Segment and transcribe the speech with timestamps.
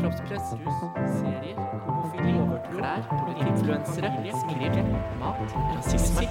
[0.00, 0.78] kroppspress, rus,
[1.20, 2.32] serier, homofili,
[2.70, 3.02] klær,
[3.44, 4.86] influensere, smiler,
[5.20, 6.24] mat, rasisme,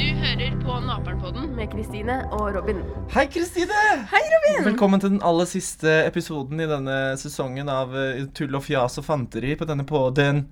[0.00, 2.80] Du hører på Naperen-podden med Kristine og Robin.
[3.14, 3.80] Hei, Kristine!
[4.10, 4.64] Hei, Robin!
[4.70, 9.06] Velkommen til den aller siste episoden i denne sesongen av eh, Tull og fjas og
[9.06, 10.46] fanteri på denne podden.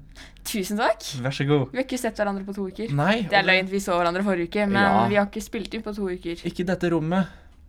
[0.48, 1.02] Tusen takk.
[1.24, 1.66] Vær så god.
[1.72, 2.92] Vi har ikke sett hverandre på to uker.
[2.96, 5.06] Nei, Det er løgn, vi så hverandre forrige uke, men Ja.
[5.10, 6.44] vi har ikke spilt inn på to uker.
[6.44, 7.26] ikke i dette rommet.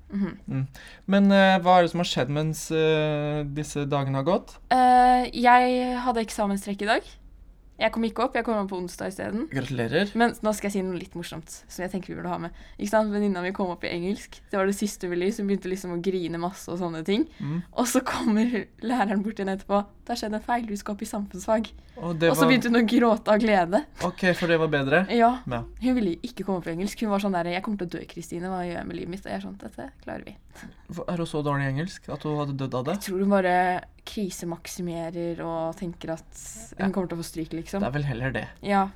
[0.09, 0.35] Mhm.
[0.47, 0.65] mm.
[1.05, 4.57] Men uh, hva er det som har skjedd mens uh, disse dagene har gått?
[4.73, 7.15] Uh, jeg hadde eksamenstrekk i dag.
[7.79, 9.45] Jeg kom ikke opp, jeg kom opp på onsdag isteden.
[9.51, 10.09] Gratulerer.
[10.19, 12.57] Men nå skal jeg si noe litt morsomt som jeg tenker vi burde ha med.
[12.75, 14.41] Ikke sant, Venninna mi kom opp i engelsk.
[14.51, 17.23] Det var det siste ville gi, hun begynte liksom å grine masse og sånne ting.
[17.39, 17.61] Mm.
[17.79, 19.79] Og så kommer læreren bort igjen etterpå.
[20.03, 21.71] Det har skjedd en feil, du skal opp i samfunnsfag.
[22.01, 23.81] Og det Og så var begynte hun å gråte av glede.
[24.07, 25.01] OK, for det var bedre?
[25.11, 25.63] Ja, Ja.
[25.81, 26.99] Hun ville ikke komme på engelsk.
[27.01, 28.47] Hun var sånn der 'Jeg kommer til å dø, Kristine.
[28.47, 30.35] Hva gjør jeg med livet mitt?' Og jeg er sånn 'Dette klarer vi'.
[31.09, 32.93] Er hun så dårlig i engelsk at hun hadde dødd av det?
[32.93, 36.91] Jeg tror hun bare krisemaksimerer og tenker at hun Ja.
[36.93, 37.79] kommer til å få stryk, liksom.
[37.81, 38.47] Det er vel heller det.
[38.61, 38.89] Ja.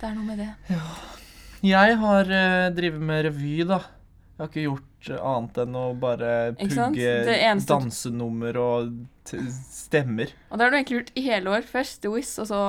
[0.00, 0.54] Det er noe med det.
[0.70, 0.80] Ja.
[1.62, 3.78] Jeg har uh, drevet med revy, da.
[4.38, 8.92] Jeg har ikke gjort eh, annet enn å bare pugge dansenummer og
[9.28, 10.32] stemmer.
[10.50, 11.62] Og det har du egentlig gjort i hele år.
[11.68, 12.60] Først The Wiz, og så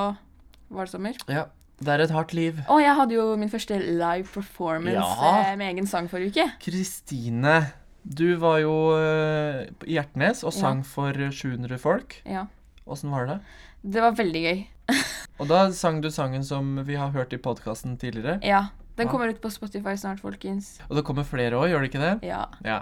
[0.70, 1.18] var det sommer.
[1.30, 1.46] Ja.
[1.80, 2.58] Det er et hardt liv.
[2.68, 5.52] Og jeg hadde jo min første live performance Ja.
[5.52, 6.48] eh, med egen sang forrige uke.
[6.60, 7.72] Kristine,
[8.04, 10.60] du var jo eh, i Hjertnes og Ja.
[10.60, 12.22] sang for 700 folk.
[12.26, 12.48] Ja.
[12.86, 13.40] Åssen var det?
[13.86, 14.66] Det var veldig gøy.
[15.40, 18.40] Og da sang du sangen som vi har hørt i podkasten tidligere.
[18.44, 18.66] Ja.
[18.98, 20.82] Den kommer ut på Spotify snart, folkens.
[20.90, 22.28] Og det kommer flere òg, gjør det ikke det?
[22.28, 22.42] Ja.
[22.66, 22.82] Ja.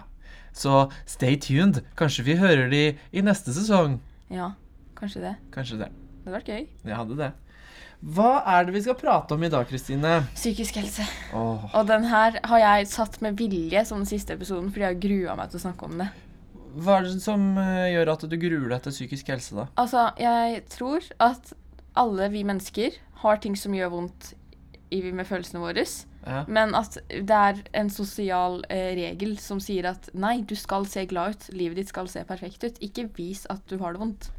[0.58, 1.84] Så stay tuned.
[2.00, 4.00] Kanskje vi hører de i neste sesong.
[4.34, 4.56] Ja.
[4.98, 5.36] Kanskje det.
[5.54, 5.92] Kanskje det.
[5.92, 6.64] Det hadde vært gøy.
[6.90, 7.34] Jeg hadde det.
[7.98, 10.20] Hva er det vi skal prate om i dag, Kristine?
[10.36, 11.06] Psykisk helse.
[11.34, 11.66] Oh.
[11.74, 15.02] Og den her har jeg satt med vilje som den siste episoden, fordi jeg har
[15.06, 16.10] grua meg til å snakke om det.
[16.78, 19.66] Hva er det som eh, gjør at du gruer deg til psykisk helse, da?
[19.82, 21.54] Altså, jeg tror at
[21.98, 24.34] alle vi mennesker har ting som gjør vondt
[24.94, 25.86] i, med følelsene våre,
[26.28, 26.42] Ja.
[26.52, 31.06] men at det er en sosial eh, regel som sier at nei, du skal se
[31.08, 34.30] glad ut, livet ditt skal se perfekt ut, ikke vis at du har det vondt.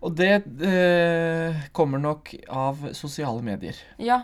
[0.00, 3.78] Og det eh, kommer nok av sosiale medier.
[3.98, 4.22] Ja.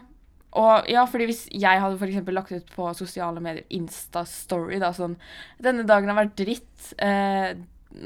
[0.54, 5.16] Og ja, fordi hvis jeg hadde for lagt ut på sosiale medier Insta-story, da sånn
[5.58, 6.92] Denne dagen har vært dritt.
[7.02, 7.56] Eh,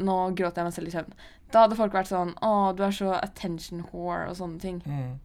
[0.01, 1.19] nå gråter jeg meg selv i søvn.
[1.53, 4.81] Da hadde folk vært sånn Å, du er så attention whore, og sånne ting.
[4.89, 5.17] Mm.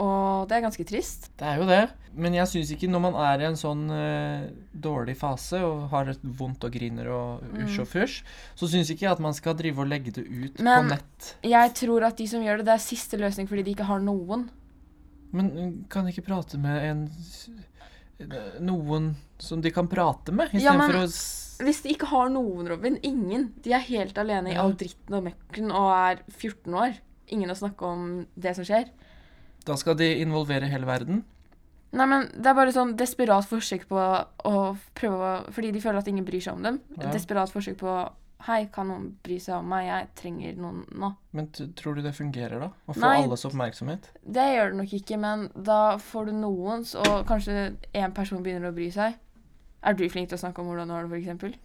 [0.00, 1.26] Og det er ganske trist.
[1.36, 1.80] Det er jo det.
[2.16, 6.08] Men jeg syns ikke når man er i en sånn uh, dårlig fase og har
[6.08, 7.64] et vondt og griner og Mm.
[7.66, 8.22] usj og fysj,
[8.56, 11.34] så syns ikke jeg at man skal drive og legge det ut Men- på nett.
[11.42, 13.84] Men Jeg tror at de som gjør det, det er siste løsning fordi de ikke
[13.90, 14.48] har noen.
[15.32, 17.04] Men mm, kan de ikke prate med en
[18.60, 21.06] Noen som de kan prate med, Ja, men- å
[21.60, 23.52] Hvis de ikke har noen, Robin, ingen.
[23.62, 24.62] De er helt alene i Ja.
[24.62, 26.94] all dritten og møkken og er 14 år.
[27.28, 28.88] Ingen å snakke om det som skjer.
[29.70, 31.22] Da skal de involvere hele verden?
[31.90, 34.56] Nei, men Det er bare sånn desperat forsøk på å
[34.98, 36.80] prøve Fordi de føler at ingen bryr seg om dem.
[36.96, 37.10] Ja.
[37.14, 37.94] Desperat forsøk på
[38.46, 39.84] Hei, kan noen bry seg om meg?
[39.84, 41.10] Jeg trenger noen nå.
[41.36, 42.70] Men tror du det fungerer, da?
[42.88, 43.18] Å få Nei.
[43.26, 44.08] alles oppmerksomhet?
[44.24, 48.72] Det gjør det nok ikke, men da får du noens, og kanskje én person begynner
[48.72, 49.18] å bry seg.
[49.84, 51.60] Er du flink til å snakke om hvordan du har det, f.eks.?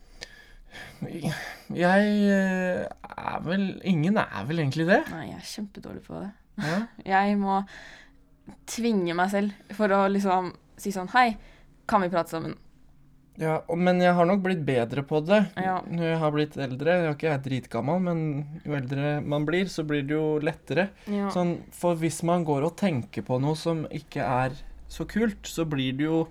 [1.79, 5.05] Jeg eh, er vel Ingen er vel egentlig det?
[5.13, 6.33] Nei, jeg er kjempedårlig på det.
[6.61, 6.81] Ja.
[7.15, 7.61] Jeg må
[8.69, 11.35] tvinge meg selv for å liksom si sånn Hei,
[11.89, 12.55] kan vi prate sammen?
[13.35, 15.81] Ja, men jeg har nok blitt bedre på det Ja.
[15.83, 16.93] når jeg har blitt eldre.
[16.93, 18.21] Jeg er ikke jeg dritgammel, men
[18.63, 20.85] jo eldre man blir, så blir det jo lettere.
[21.11, 21.27] Ja.
[21.35, 24.55] Sånn, for hvis man går og tenker på noe som ikke er
[24.87, 26.21] så kult, så blir du jo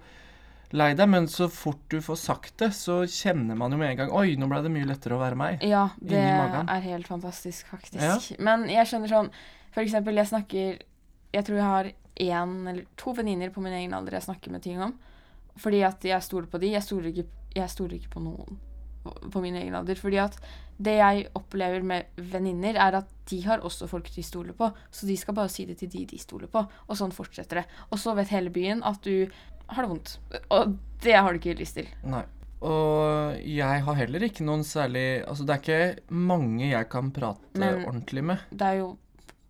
[0.75, 4.01] lei deg, men så fort du får sagt det, så kjenner man jo med en
[4.01, 5.61] gang Oi, nå ble det mye lettere å være meg.
[5.63, 8.01] Ja, det er helt fantastisk, faktisk.
[8.01, 8.17] Ja.
[8.43, 9.31] Men jeg skjønner sånn
[9.75, 10.79] For eksempel, jeg snakker
[11.35, 11.89] Jeg tror jeg har
[12.23, 14.93] én eller to venninner på min egen alder jeg snakker med ting om.
[15.59, 16.69] Fordi at jeg stoler på de.
[16.71, 17.25] Jeg stoler ikke,
[17.57, 18.61] jeg stoler ikke på noen
[19.05, 19.99] på min egen alder.
[19.99, 20.39] Fordi at
[20.79, 24.71] det jeg opplever med venninner, er at de har også folk de stoler på.
[24.95, 26.63] Så de skal bare si det til de de stoler på.
[26.89, 27.67] Og sånn fortsetter det.
[27.91, 29.27] Og så vet hele byen at du
[29.67, 30.17] har det vondt.
[30.55, 31.91] Og det har du ikke lyst til.
[32.07, 32.23] Nei.
[32.65, 37.59] Og jeg har heller ikke noen særlig Altså, det er ikke mange jeg kan prate
[37.61, 38.39] Men- ordentlig med.
[38.51, 38.97] Det er jo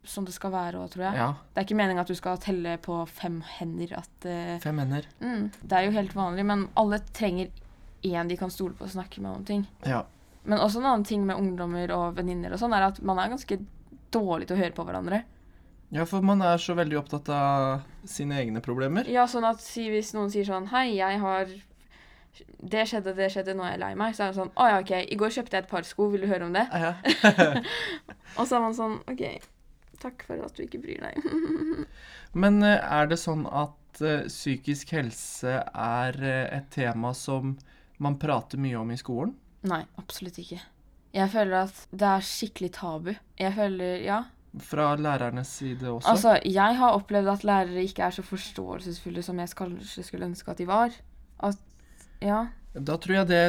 [0.09, 1.17] sånn det skal være òg, tror jeg.
[1.21, 1.29] Ja.
[1.53, 5.07] Det er ikke meningen at du skal telle på fem hender at uh, Fem hender.
[5.21, 7.51] mm, Det er jo helt vanlig, men alle trenger
[8.05, 9.63] én de kan stole på og snakke med om ting.
[9.89, 10.03] Ja.
[10.45, 13.31] Men også en annen ting med ungdommer og venninner og sånn, er at man er
[13.33, 13.57] ganske
[14.13, 15.23] dårlig til å høre på hverandre.
[15.95, 19.07] Ja, for man er så veldig opptatt av sine egne problemer.
[19.09, 21.49] Ja, sånn at si hvis noen sier sånn Hei, jeg har
[22.59, 24.15] Det skjedde, det skjedde, nå er jeg lei meg.
[24.17, 26.25] Så er det sånn Å ja, OK, i går kjøpte jeg et par sko, vil
[26.25, 26.65] du høre om det?
[26.73, 26.95] Ja.
[28.39, 29.23] Og så er man sånn OK,
[30.05, 31.25] takk for at du ikke bryr deg.
[32.45, 37.57] Men eh, er det sånn at eh, psykisk helse er eh, et tema som
[38.03, 39.35] man prater mye om i skolen?
[39.65, 40.61] Nei, absolutt ikke.
[41.15, 43.13] Jeg føler at det er skikkelig tabu.
[43.41, 44.23] Jeg føler Ja.
[44.63, 46.13] Fra lærernes side også?
[46.13, 50.53] Altså, jeg har opplevd at lærere ikke er så forståelsesfulle som jeg kanskje skulle ønske
[50.53, 50.95] at de var.
[51.43, 51.59] At
[52.25, 52.47] Ja.
[52.75, 53.41] Da tror jeg det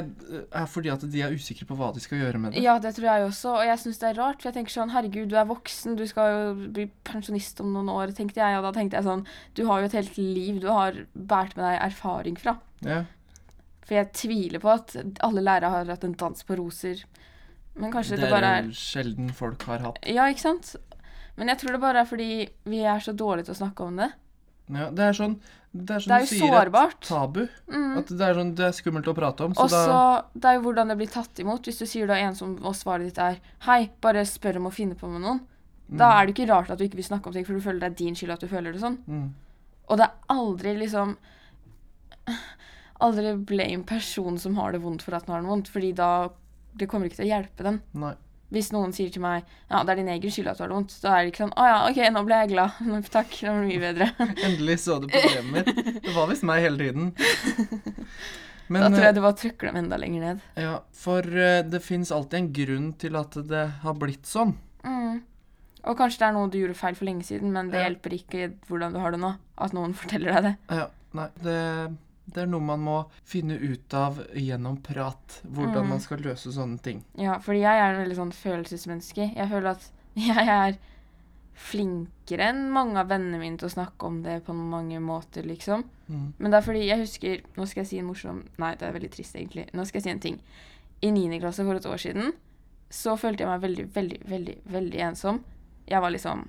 [0.53, 2.61] er fordi at de er usikre på hva de skal gjøre med det.
[2.61, 4.37] Ja, det tror jeg også, og jeg syns det er rart.
[4.37, 7.89] For jeg tenker sånn, herregud, du er voksen, du skal jo bli pensjonist om noen
[7.89, 8.59] år, tenkte jeg.
[8.59, 9.25] Og da tenkte jeg sånn,
[9.57, 12.59] du har jo et helt liv du har båret med deg erfaring fra.
[12.85, 13.01] Ja.
[13.85, 14.93] For jeg tviler på at
[15.25, 17.01] alle lærere har hatt en dans på roser.
[17.75, 19.97] Men kanskje det, det bare er er sjelden folk har hatt.
[20.05, 20.75] Ja, ikke sant?
[21.35, 22.29] Men jeg tror det bare er fordi
[22.69, 24.11] vi er så dårlige til å snakke om det.
[24.69, 25.39] Ja, det er sånn
[25.75, 27.01] Det er, sånn Det er jo sier, sårbart.
[27.05, 27.47] tabu.
[27.67, 27.97] Mm.
[27.99, 29.53] At det er sånn Det er skummelt å prate om.
[29.53, 31.61] Så Og så da det er jo hvordan det blir tatt imot.
[31.67, 34.73] Hvis du sier da en som, og svaret ditt er 'hei, bare spør om å
[34.73, 35.41] finne på med noen',
[35.89, 37.79] da er det ikke rart at du ikke vil snakke om ting, for du føler
[37.79, 38.97] det er din skyld at du føler det sånn.
[39.07, 39.29] mm.
[39.89, 41.17] Og det er aldri liksom
[43.01, 46.29] Aldri blame personen som har det vondt for at den har det vondt, fordi da
[46.75, 47.81] Det kommer ikke til å hjelpe den.
[47.93, 48.15] Nei.
[48.53, 50.75] Hvis noen sier til meg 'ja, det er din egen skyld at du har det
[50.77, 53.09] vondt', da er det ikke sånn 'å ja, OK, nå ble jeg glad'.
[53.15, 54.09] Takk, det var mye bedre.
[54.47, 56.01] Endelig så du problemet mitt.
[56.03, 57.13] Det var visst meg hele tiden.
[58.69, 60.45] Men da tror eh, jeg du bare trykker dem enda lenger ned.
[60.57, 64.55] Ja, for eh, det fins alltid en grunn til at det har blitt sånn.
[64.85, 65.21] Mm.
[65.85, 67.89] Og kanskje det er noe du gjorde feil for lenge siden, men det Ja.
[67.89, 69.35] hjelper ikke hvordan du har det nå.
[69.57, 70.55] At noen forteller deg det.
[70.79, 71.59] Ja, nei, det,
[72.27, 75.41] det er noe man må finne ut av gjennom prat.
[75.45, 75.89] Hvordan Mm.
[75.89, 77.03] man skal løse sånne ting.
[77.17, 79.35] Ja, fordi jeg er en veldig sånn følelsesmenneske.
[79.35, 80.77] Jeg føler at jeg er
[81.55, 85.85] flinkere enn mange av vennene mine til å snakke om det på mange måter, liksom.
[86.09, 86.33] Mm.
[86.37, 88.93] Men det er fordi jeg husker Nå skal jeg si en morsom Nei, det er
[88.93, 89.63] veldig trist, egentlig.
[89.73, 90.35] Nå skal jeg si en ting.
[91.01, 91.39] I 9.
[91.41, 92.33] klasse for et år siden
[92.93, 95.39] så følte jeg meg veldig, veldig, veldig, veldig ensom.
[95.89, 96.43] Jeg var liksom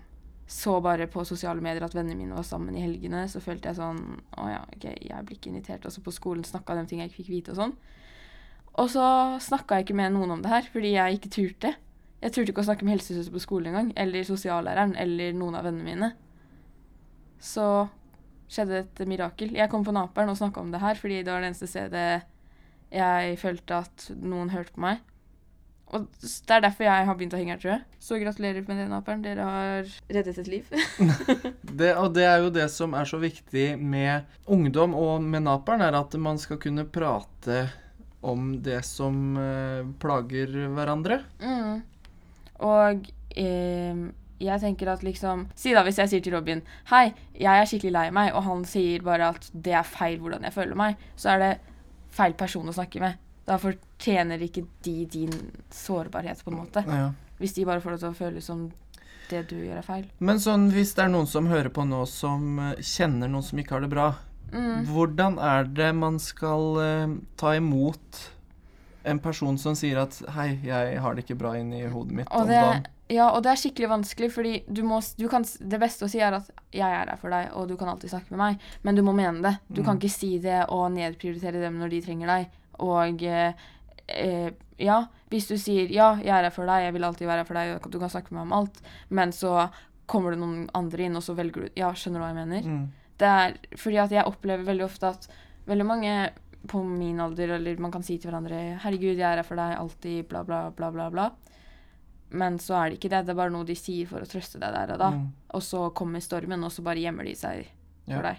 [0.46, 3.25] Så bare på sosiale medier at vennene mine var sammen i helgene.
[3.31, 4.02] Så følte jeg sånn
[4.38, 5.87] Å ja, OK, jeg blir ikke invitert.
[5.87, 7.75] Og så på skolen snakka de ting jeg ikke fikk vite og sånn.
[8.76, 9.06] Og så
[9.43, 11.72] snakka jeg ikke med noen om det her, fordi jeg ikke turte.
[12.20, 15.64] Jeg turte ikke å snakke med helsesøster på skolen engang, eller sosiallæreren, eller noen av
[15.66, 16.10] vennene mine.
[17.40, 17.64] Så
[18.52, 19.54] skjedde et mirakel.
[19.56, 22.06] Jeg kom på Naperen og snakka om det her, fordi det var det eneste stedet
[22.93, 25.00] jeg følte at noen hørte på meg.
[25.94, 27.83] Og det er derfor jeg har begynt å henge her, tror jeg.
[28.03, 29.23] Så gratulerer med det, Naperen.
[29.23, 30.71] Dere har reddet et liv.
[31.77, 35.85] Det, og det er jo det som er så viktig med ungdom og med Naperen,
[35.85, 37.67] er at man skal kunne prate
[38.25, 41.21] om det som eh, plager hverandre.
[41.43, 41.83] Mm.
[42.65, 44.00] Og eh,
[44.41, 47.93] jeg tenker at liksom Si da hvis jeg sier til Robin Hei, jeg er skikkelig
[47.94, 51.35] lei meg, og han sier bare at det er feil hvordan jeg føler meg, så
[51.35, 51.53] er det
[52.17, 53.21] feil person å snakke med.
[53.46, 55.32] Da fortjener ikke de din
[55.70, 56.82] sårbarhet, på en måte.
[56.87, 57.12] Ja.
[57.38, 58.72] Hvis de bare får det til å føles som
[59.31, 60.04] det du gjør, er feil.
[60.20, 63.58] Men sånn, hvis det er noen som hører på nå som eh, kjenner noen som
[63.58, 64.14] ikke har det bra,
[64.52, 64.84] Mm.
[64.87, 68.20] hvordan er det man skal uh, ta imot
[69.04, 72.43] en person som sier at 'hei, jeg har det ikke bra inni hodet mitt Og
[72.43, 72.87] om det, dagen'?
[73.10, 76.20] ja, og det er skikkelig vanskelig, fordi du må, du kan, det beste å si
[76.20, 78.94] er at 'jeg er der for deg, og du kan alltid snakke med meg', men
[78.94, 79.58] du må mene det.
[79.69, 80.00] Du kan Mm.
[80.00, 82.46] ikke si det og nedprioritere dem når de trenger deg.
[82.82, 84.99] Og eh, ja,
[85.31, 87.55] hvis du sier 'ja, jeg er her for deg, jeg vil alltid være her for
[87.55, 89.70] deg', du kan snakke med meg om alt, men så
[90.06, 92.62] kommer det noen andre inn, og så velger du Ja, skjønner du hva jeg mener?
[92.62, 92.93] Mm.
[93.19, 95.29] Det er fordi at jeg opplever veldig ofte at
[95.67, 96.31] veldig mange
[96.69, 99.77] på min alder, eller man kan si til hverandre 'Herregud, jeg er her for deg
[99.79, 101.31] alltid', bla, bla, bla, bla, bla.
[102.31, 103.27] Men så er det ikke det.
[103.27, 105.10] Det er bare noe de sier for å trøste deg der og da.
[105.10, 105.32] Mm.
[105.55, 107.67] Og så kommer stormen, og så bare gjemmer de seg
[108.06, 108.17] Ja.
[108.17, 108.36] for deg.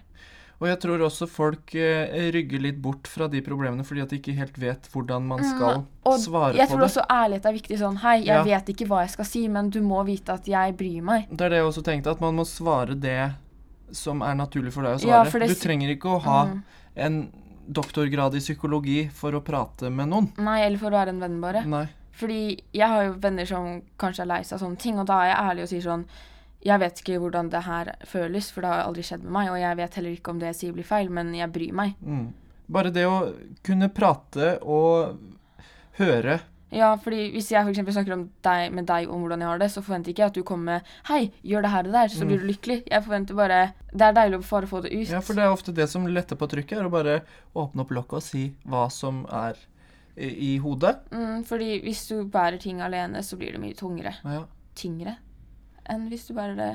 [0.60, 4.18] Og jeg tror også folk eh, rygger litt bort fra de problemene fordi at de
[4.18, 7.78] ikke helt vet hvordan man skal Mm, svare Jeg tror også ærlighet er viktig.
[7.78, 8.44] Sånn Hei, jeg Ja.
[8.44, 11.28] vet ikke hva jeg skal si, men du må vite at jeg bryr meg.
[11.30, 13.36] Det er det jeg også tenkte, at man må svare det
[13.92, 15.40] som er naturlig for deg å Ja, svare.
[15.46, 16.64] det du trenger ikke å ha Mm.
[16.96, 17.32] en
[17.70, 20.32] doktorgrad i psykologi for å prate med noen.
[20.40, 21.66] Nei, eller for å være en venn, bare.
[21.66, 21.88] Nei.
[22.14, 25.22] Fordi jeg har jo venner som kanskje er lei seg av sånne ting, og da
[25.22, 26.06] er jeg ærlig og sier sånn
[26.68, 29.60] Jeg vet ikke hvordan det her føles, for det har aldri skjedd med meg, og
[29.62, 31.94] jeg vet heller ikke om det jeg sier blir feil, men jeg bryr meg.
[32.04, 32.28] Mm.
[32.76, 33.18] Bare det å
[33.64, 35.16] kunne prate og
[36.02, 36.42] høre
[36.76, 39.70] Ja, fordi hvis jeg eksempel snakker om deg, med deg om hvordan jeg har det,
[39.72, 42.24] så forventer ikke jeg at du kommer med 'Hei, gjør det her og der', så
[42.24, 42.28] Mm.
[42.28, 42.84] blir du lykkelig.
[42.92, 45.08] Jeg forventer bare Det er deilig å bare få det ut.
[45.08, 47.22] Ja, for det er ofte det som letter på trykket, er å bare
[47.56, 49.56] åpne opp lokket og si hva som er
[50.18, 51.10] i, i hodet.
[51.10, 54.16] Mm, fordi hvis du bærer ting alene, så blir det mye tungere.
[54.26, 54.44] Ja.
[54.76, 55.16] Tyngre
[55.90, 56.74] enn hvis du bærer det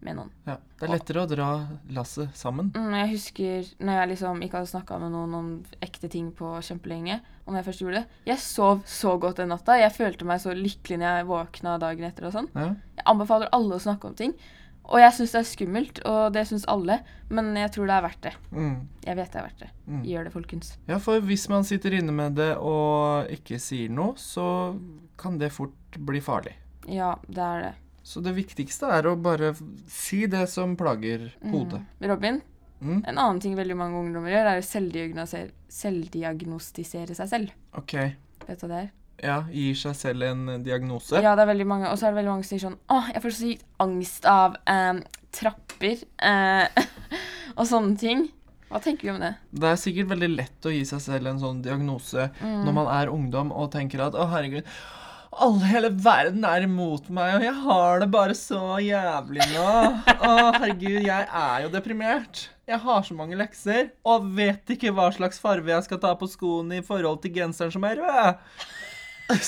[0.00, 0.30] med noen.
[0.46, 0.56] Ja.
[0.80, 1.48] Det er lettere å dra
[1.92, 2.70] lasset sammen.
[2.76, 5.50] Mm, jeg husker når jeg liksom ikke hadde snakka med noen om
[5.84, 9.52] ekte ting på kjempelenge, og når jeg først gjorde det Jeg sov så godt den
[9.52, 9.76] natta.
[9.80, 12.48] Jeg følte meg så lykkelig når jeg våkna dagen etter og sånn.
[12.54, 12.70] Ja.
[12.96, 14.34] Jeg anbefaler alle å snakke om ting.
[14.90, 16.96] Og jeg syns det er skummelt, og det syns alle,
[17.30, 18.32] men jeg tror det er verdt det.
[18.50, 18.72] Mm.
[19.04, 19.68] Jeg vet det er verdt det.
[19.86, 20.00] Mm.
[20.08, 20.72] Gjør det, folkens.
[20.88, 24.46] ja, for hvis man sitter inne med det og ikke sier noe, så
[25.20, 26.56] kan det fort bli farlig.
[26.90, 27.72] Ja, det er det.
[28.10, 29.52] Så det viktigste er å bare
[29.86, 31.84] si det som plager hodet.
[32.00, 32.08] Mm.
[32.10, 32.40] Robin,
[32.80, 33.02] Mm.
[33.04, 37.52] en annen ting veldig mange ungdommer gjør, er å selvdiagnostisere, selvdiagnostisere seg selv.
[37.76, 37.92] OK.
[38.48, 38.88] Vet du hva det er?
[39.20, 41.20] Ja, gir seg selv en eh, diagnose.
[41.20, 43.00] Ja, det er veldig mange, og så er det veldig mange som sier sånn Å,
[43.12, 45.00] jeg får så sykt angst av eh,
[45.36, 46.86] trapper eh,
[47.58, 48.24] og sånne ting.
[48.70, 49.34] Hva tenker vi om det?
[49.52, 52.62] Det er sikkert veldig lett å gi seg selv en sånn diagnose Mm.
[52.64, 54.64] når man er ungdom og tenker at å, herregud,
[55.30, 59.66] alle hele verden er imot meg, og jeg har det bare så jævlig nå.
[60.10, 62.48] Å, herregud, jeg er jo deprimert.
[62.70, 66.28] Jeg har så mange lekser, og vet ikke hva slags farve jeg skal ta på
[66.30, 68.42] skoene i forhold til genseren som er rød.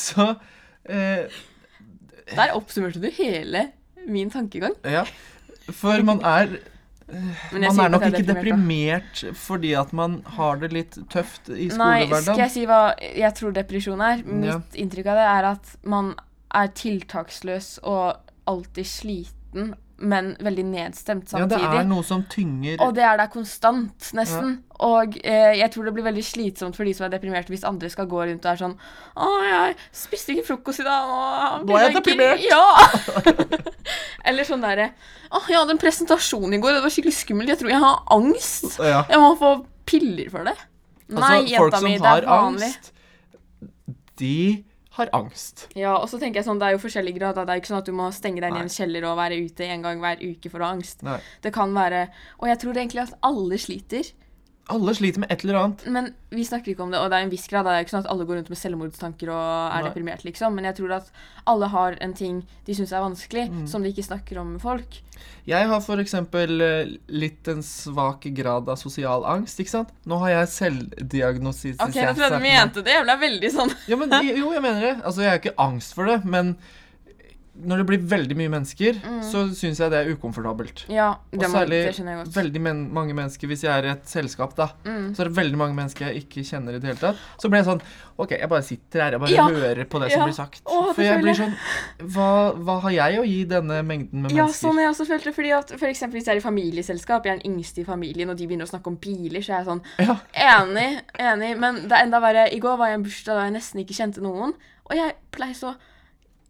[0.07, 0.29] Så
[0.87, 1.27] eh,
[2.31, 3.69] Der oppsummerte du hele
[4.07, 4.77] min tankegang.
[4.87, 5.03] Ja.
[5.71, 6.61] For man er
[7.53, 12.07] Man er nok ikke deprimert, deprimert fordi at man har det litt tøft i Nei,
[12.09, 14.23] skal jeg si hva jeg tror depresjon er?
[14.25, 14.59] Mitt Ja.
[14.75, 16.15] inntrykk av det er at man
[16.55, 18.17] er tiltaksløs og
[18.49, 21.63] alltid sliten, men veldig nedstemt samtidig.
[21.63, 24.57] Ja, det er noe som tynger Og det er der konstant, nesten.
[24.83, 27.91] Og eh, jeg tror det blir veldig slitsomt for de som er deprimerte, hvis andre
[27.93, 28.75] skal gå rundt og er sånn
[29.15, 31.63] Å, jeg spiste ikke frokost i dag.
[31.69, 32.65] Nå er jeg deprimert!» Ja!
[34.29, 34.91] Eller sånn derre
[35.31, 37.53] Å, jeg hadde en presentasjon i går, det var skikkelig skummelt.
[37.55, 38.81] Jeg tror jeg har angst.
[38.83, 39.05] Ja.
[39.11, 39.55] Jeg må få
[39.89, 40.57] piller for det.
[41.13, 42.69] Altså, Nei, jenta mi, det har er vanlig.
[42.73, 42.93] angst,
[44.21, 44.37] de
[44.93, 45.67] har angst.
[45.79, 47.39] Ja, og så tenker jeg sånn, Det er jo forskjellig grad.
[47.41, 49.39] Det er ikke sånn at du må stenge deg inn i en kjeller og være
[49.41, 51.05] ute en gang hver uke for å ha angst.
[51.07, 51.19] Nei.
[51.41, 52.09] Det kan være
[52.41, 54.13] Og jeg tror egentlig at alle sliter.
[54.71, 55.81] Alle sliter med et eller annet.
[55.91, 57.67] Men vi snakker ikke om det, og det er en viss grad.
[57.67, 59.89] Det er ikke sånn at alle går rundt med selvmordstanker og er Nei.
[59.91, 60.55] deprimert, liksom.
[60.55, 61.11] Men jeg tror at
[61.51, 63.67] alle har en ting de syns er vanskelig, Mm.
[63.69, 65.01] som de ikke snakker om med folk.
[65.47, 69.89] Jeg har eksempel eh, litt en svak grad av sosial angst, ikke sant?
[70.07, 72.95] Nå har jeg selvdiagnostisert Ok, jeg trodde du mente det.
[72.95, 74.95] Jeg ble veldig sånn Ja, men jo, jeg mener det.
[75.05, 76.57] Altså, jeg har ikke angst for det, men
[77.65, 80.85] når det blir veldig mye mennesker, så syns jeg det er ukomfortabelt.
[80.89, 82.35] Ja, Og det, må, særlig det jeg godt.
[82.37, 85.15] veldig men mange mennesker Hvis jeg er i et selskap, da, Mm.
[85.15, 87.17] så er det veldig mange mennesker jeg ikke kjenner i det hele tatt.
[87.39, 87.83] Så blir jeg sånn
[88.19, 89.49] OK, jeg bare sitter her, jeg bare Ja.
[89.49, 90.17] hører på det Ja.
[90.19, 90.63] som blir sagt.
[90.65, 91.55] Å, For jeg blir sånn
[91.99, 94.69] hva, hva har jeg å gi denne mengden med Ja, mennesker?
[94.69, 97.43] sånn jeg også følte fordi at for eksempel hvis jeg er i familieselskap, jeg er
[97.43, 99.83] den yngste i familien, og de begynner å snakke om biler, så er jeg sånn
[99.99, 100.17] Ja.
[100.35, 102.53] Enig, enig, men det er enda verre.
[102.53, 104.55] I går var jeg i en bursdag da jeg nesten ikke kjente noen,
[104.91, 105.75] og jeg pleier så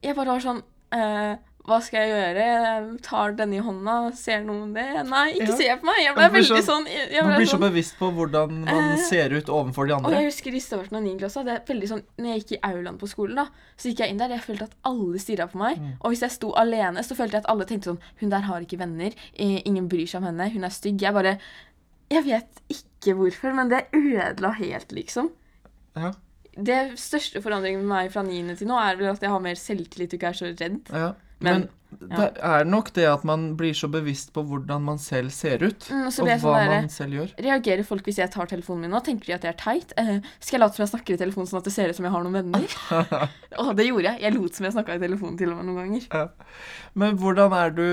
[0.03, 2.43] Jeg bare var sånn eh, Hva skal jeg gjøre?
[2.43, 4.83] Jeg tar denne i hånda, ser noen det?
[5.07, 5.57] Nei, ikke Ja.
[5.61, 6.01] se på meg!
[6.03, 8.89] Jeg ble veldig så- sånn jeg, ble Man blir så sånn, bevisst på hvordan man
[8.91, 10.11] Eh, ser ut overfor de andre.
[10.11, 11.19] Og jeg husker i starten av 9.
[11.21, 13.47] klasse, det er veldig sånn, når jeg gikk i aulaen på skolen, da,
[13.79, 15.79] så gikk jeg inn der, jeg følte at alle stirra på meg.
[15.79, 15.93] Mm.
[16.03, 18.61] Og hvis jeg sto alene, så følte jeg at alle tenkte sånn Hun der har
[18.61, 19.13] ikke venner.
[19.39, 20.51] eh, Ingen bryr seg om henne.
[20.53, 20.99] Hun er stygg.
[21.01, 21.39] Jeg bare
[22.11, 25.31] Jeg vet ikke hvorfor, men det ødela helt, liksom.
[25.97, 26.11] Ja,
[26.57, 28.57] Det største forandringen med meg fra 9.
[28.61, 30.83] til nå er vel at jeg har mer selvtillit og ikke er så redd.
[30.93, 31.13] ja.
[31.43, 31.69] Men, Men-
[32.09, 35.89] det er nok det at man blir så bevisst på hvordan man selv ser ut,
[35.91, 37.33] Mm, og og hva sånn derre man selv gjør.
[37.37, 39.01] Reagerer folk hvis jeg tar telefonen min nå?
[39.05, 39.93] Tenker de at jeg er teit?
[39.99, 42.05] Eh, skal jeg late som jeg snakker i telefonen sånn at det ser ut som
[42.07, 42.65] jeg har noen venner?
[43.61, 44.21] Å, det gjorde jeg.
[44.23, 46.31] Jeg lot som jeg snakka i telefonen til og med noen ganger.
[46.95, 47.85] Men hvordan er du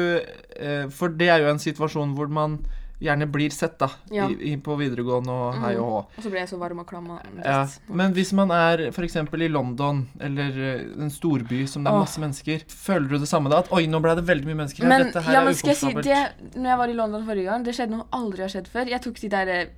[0.61, 2.59] eh, For det er jo en situasjon hvor man
[2.99, 4.27] gjerne blir sett, da, Ja.
[4.29, 5.99] i, i, på videregående og hei og hå.
[6.17, 7.07] Og så ble jeg så varm og klam.
[7.45, 9.15] Ja, men hvis man er f.eks.
[9.15, 12.03] i London eller eh, en storby som det er Åh.
[12.03, 13.61] masse mennesker, føler du det samme da?
[13.63, 15.77] At oi, nå ble det veldig mye mennesker her, Men dette her ja, er jeg
[15.79, 16.19] si det,
[16.55, 18.91] Når jeg var i London forrige gang, det skjedde noe aldri har skjedd før.
[18.91, 19.69] Jeg tok de der eh,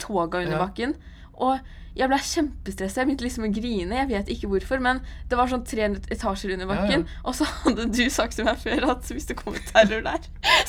[0.00, 0.64] toga under Ja.
[1.34, 1.58] Bakken, og
[1.94, 3.00] jeg ble kjempestressa.
[3.00, 3.94] Jeg begynte liksom å grine.
[4.00, 4.98] Jeg vet ikke hvorfor, men
[5.30, 6.80] det var sånn tre etasjer under Ja, ja.
[6.82, 7.04] bakken.
[7.24, 10.18] Og så hadde du sagt til meg før at hvis det kommer terror der,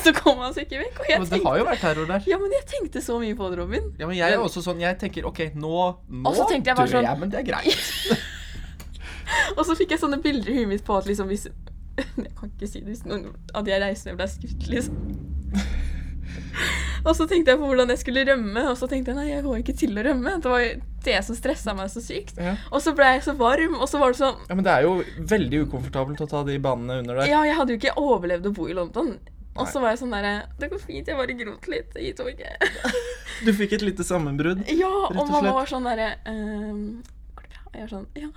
[0.03, 0.99] så kommer han seg ikke vekk.
[1.01, 2.21] Og jeg Men det tenkte, har jo vært terror der.
[2.29, 3.89] ja, men jeg tenkte så mye på det, Robin.
[3.97, 7.03] Ja, men jeg er også sånn Jeg tenker OK, nå, nå så jeg dør sånn-
[7.09, 8.21] jeg, men det er greit.
[9.57, 11.47] Og så fikk jeg sånne bilder i huet mitt på at liksom hvis
[11.97, 13.31] Jeg kan ikke si det hvis noen
[13.65, 14.93] jeg reiste og ble skutt, liksom.
[17.05, 19.45] Og så tenkte jeg på hvordan jeg skulle rømme, og så tenkte jeg nei, jeg
[19.45, 20.35] går ikke til å rømme.
[20.41, 20.63] Det var
[21.05, 22.39] det som stressa meg så sykt.
[22.41, 22.55] Ja.
[22.73, 24.87] Og så ble jeg så varm, og så var det sånn ja, Men det er
[24.87, 24.95] jo
[25.35, 27.29] veldig ukomfortabelt å ta de banene under der.
[27.29, 29.15] Ja, jeg hadde jo ikke overlevd å bo i London.
[29.55, 32.65] Og så var jeg sånn derre Det går fint, jeg bare gråt litt i toget.
[33.45, 34.65] Du fikk et lite sammenbrudd.
[34.71, 36.81] Ja, og og mamma var sånn derre ehm,
[37.35, 37.61] Går det bra?
[37.63, 38.29] Og jeg var sånn Ja.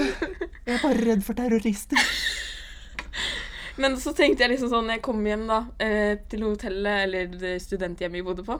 [0.66, 2.00] Jeg er bare redd for terrorister.
[3.76, 8.18] Men så tenkte jeg liksom sånn jeg kom hjem da, eh, til hotellet eller studenthjemmet
[8.20, 8.58] vi bodde på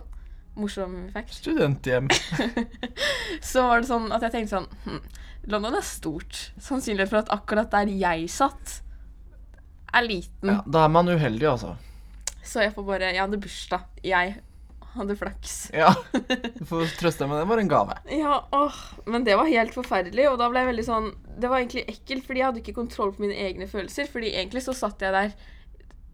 [0.58, 1.34] Morsom fact.
[1.34, 2.08] Studenthjem.
[3.50, 5.02] Så var det sånn at jeg tenkte sånn hm,
[5.52, 6.40] London er stort.
[6.60, 8.80] Sannsynligheten for at akkurat der jeg satt,
[9.94, 10.52] er liten.
[10.52, 11.74] Ja, da er man uheldig, altså.
[12.44, 13.86] Så jeg får bare Jeg hadde bursdag.
[14.04, 14.36] Jeg
[14.96, 15.58] hadde flaks.
[15.80, 15.92] Ja.
[16.10, 17.44] Du får trøste deg med det.
[17.44, 17.96] Det var en gave.
[18.12, 21.08] Ja, åh, men det var helt forferdelig, og da ble jeg veldig sånn
[21.40, 24.10] Det var egentlig ekkelt, fordi jeg hadde ikke kontroll på mine egne følelser.
[24.10, 25.34] Fordi egentlig så satt jeg der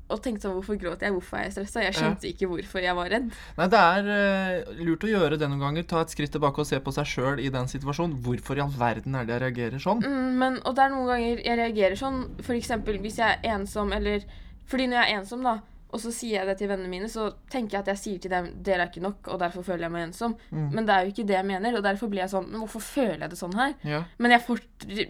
[0.07, 1.15] og tenkte sånn Hvorfor gråt jeg?
[1.15, 1.83] Hvorfor er jeg stressa?
[1.83, 3.31] Jeg skjønte ikke hvorfor jeg var redd.
[3.59, 5.87] Nei, det er uh, lurt å gjøre det noen ganger.
[5.91, 8.19] Ta et skritt tilbake og se på seg sjøl i den situasjonen.
[8.23, 10.05] Hvorfor i all verden er det jeg reagerer sånn?
[10.07, 12.21] Mm, men, og det er noen ganger jeg reagerer sånn,
[12.57, 14.27] eksempel hvis jeg er ensom, eller
[14.67, 15.59] Fordi når jeg er ensom, da,
[15.97, 18.33] og så sier jeg det til vennene mine, så tenker jeg at jeg sier til
[18.35, 20.35] dem dere er ikke nok, og derfor føler jeg meg ensom.
[20.53, 20.67] Mm.
[20.77, 22.85] Men det er jo ikke det jeg mener, og derfor blir jeg sånn Men hvorfor
[22.85, 23.73] føler jeg det sånn her?
[23.89, 24.03] Ja.
[24.21, 24.61] Men jeg får,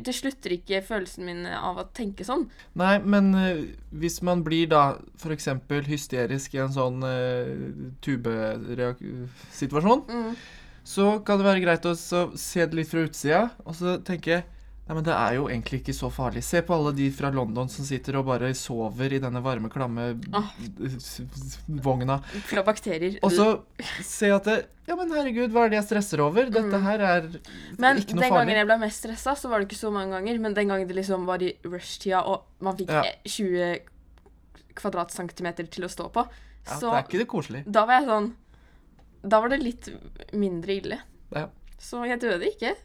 [0.07, 2.47] det slutter ikke følelsen min av å tenke sånn.
[2.78, 4.85] Nei, men uh, hvis man blir da
[5.19, 5.49] f.eks.
[5.90, 10.35] hysterisk i en sånn uh, tubesituasjon, Mm.
[10.87, 14.45] så kan det være greit å så se det litt fra utsida, og så tenke
[14.87, 16.45] Nei, men det er jo egentlig ikke så farlig.
[16.47, 20.05] Se på alle de fra London som sitter og bare sover i denne varme, klamme
[20.33, 20.52] Ah.
[21.83, 22.21] vogna.
[22.47, 23.19] Fra bakterier.
[23.26, 23.49] Og så
[24.07, 26.45] se at det Ja, men herregud, hva er det jeg stresser over?
[26.47, 26.83] Dette Mm.
[26.85, 27.23] her er
[27.76, 30.38] Men ikke den gangen jeg ble mest stressa, så var det ikke så mange ganger.
[30.38, 33.02] Men den gangen det liksom var i rushtida, og man fikk Ja.
[33.02, 33.81] eh, 20
[34.76, 36.26] kvadratcentimeter til å stå på,
[36.66, 37.64] Ja, så det er ikke det koselig.
[37.71, 38.33] da var jeg sånn
[39.26, 39.88] Da var det litt
[40.35, 41.00] mindre ille.
[41.35, 41.49] Ja.
[41.81, 42.76] Så jeg døde ikke.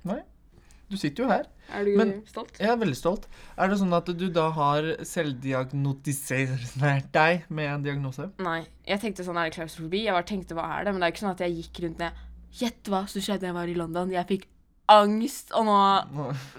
[0.92, 1.46] Du sitter jo her.
[1.72, 2.58] Er du Men- stolt?
[2.60, 3.28] Jeg er veldig stolt.
[3.58, 8.28] Er det sånn at du da har selvdiagnotisert deg med en diagnose?
[8.44, 8.66] Nei.
[8.86, 10.04] Jeg tenkte sånn, er det klaustrofobi?
[10.06, 10.94] Jeg bare tenkte, hva er det?
[10.94, 12.12] Men det er ikke sånn at jeg gikk rundt med
[12.52, 14.10] Gjett hva som skjedde da jeg var i London.
[14.12, 14.46] Jeg fikk
[14.92, 15.78] angst, og nå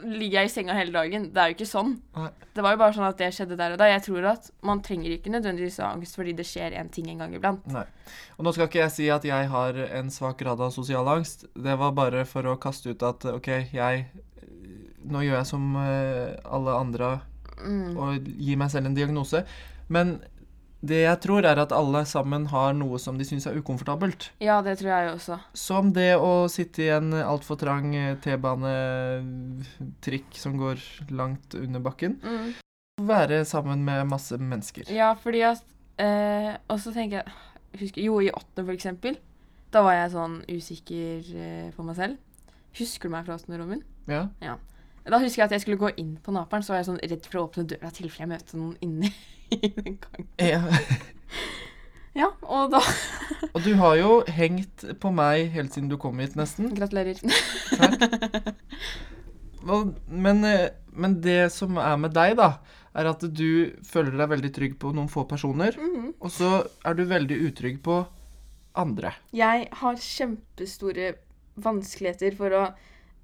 [0.03, 1.29] ligger jeg i senga hele dagen.
[1.35, 1.93] Det er jo ikke sånn.
[2.53, 3.89] Det var jo bare sånn at det skjedde der og da.
[3.93, 7.23] Jeg tror at man trenger ikke nødvendigvis ha angst fordi det skjer en ting en
[7.25, 7.67] gang iblant.
[7.73, 7.85] Nei.
[8.39, 11.47] Og nå skal ikke jeg si at jeg har en svak grad av sosial angst.
[11.55, 14.07] Det var bare for å kaste ut at OK, jeg
[15.03, 17.13] Nå gjør jeg som eh, alle andre
[17.63, 17.97] Mm.
[18.01, 19.45] og gir meg selv en diagnose.
[19.93, 20.17] Men
[20.83, 24.31] det jeg tror, er at alle sammen har noe som de syns er ukomfortabelt.
[24.43, 25.37] Ja, det tror jeg også.
[25.55, 30.79] Som det å sitte i en altfor trang eh, T-banetrikk som går
[31.15, 32.19] langt under bakken.
[32.25, 32.55] Mm.
[33.07, 34.91] Være sammen med masse mennesker.
[34.93, 35.63] Ja, fordi at
[36.03, 37.33] eh, Og så tenker jeg
[37.81, 39.17] husker, Jo, i åttende, for eksempel.
[39.73, 42.17] Da var jeg sånn usikker eh, på meg selv.
[42.77, 44.29] Husker du meg fra åttende, Ja.
[44.43, 44.57] Ja.
[45.05, 47.25] Da husker jeg at jeg skulle gå inn på Naperen, så var jeg sånn redd
[47.27, 49.11] for å åpne døra i tilfelle jeg møtte noen inni
[49.57, 50.29] i den gangen.
[50.39, 50.63] ja.
[52.13, 52.81] Ja, og da
[53.55, 56.69] Og du har jo hengt på meg helt siden du kom hit, nesten.
[56.77, 57.17] Gratulerer.
[57.73, 58.53] Takk.
[60.13, 62.51] men, eh, men det som er med deg, da,
[62.93, 66.15] er at du føler deg veldig trygg på noen få personer, Mhm.
[66.21, 68.03] og så er du veldig utrygg på
[68.77, 69.15] andre.
[69.33, 71.15] Jeg har kjempestore
[71.57, 72.75] vanskeligheter for å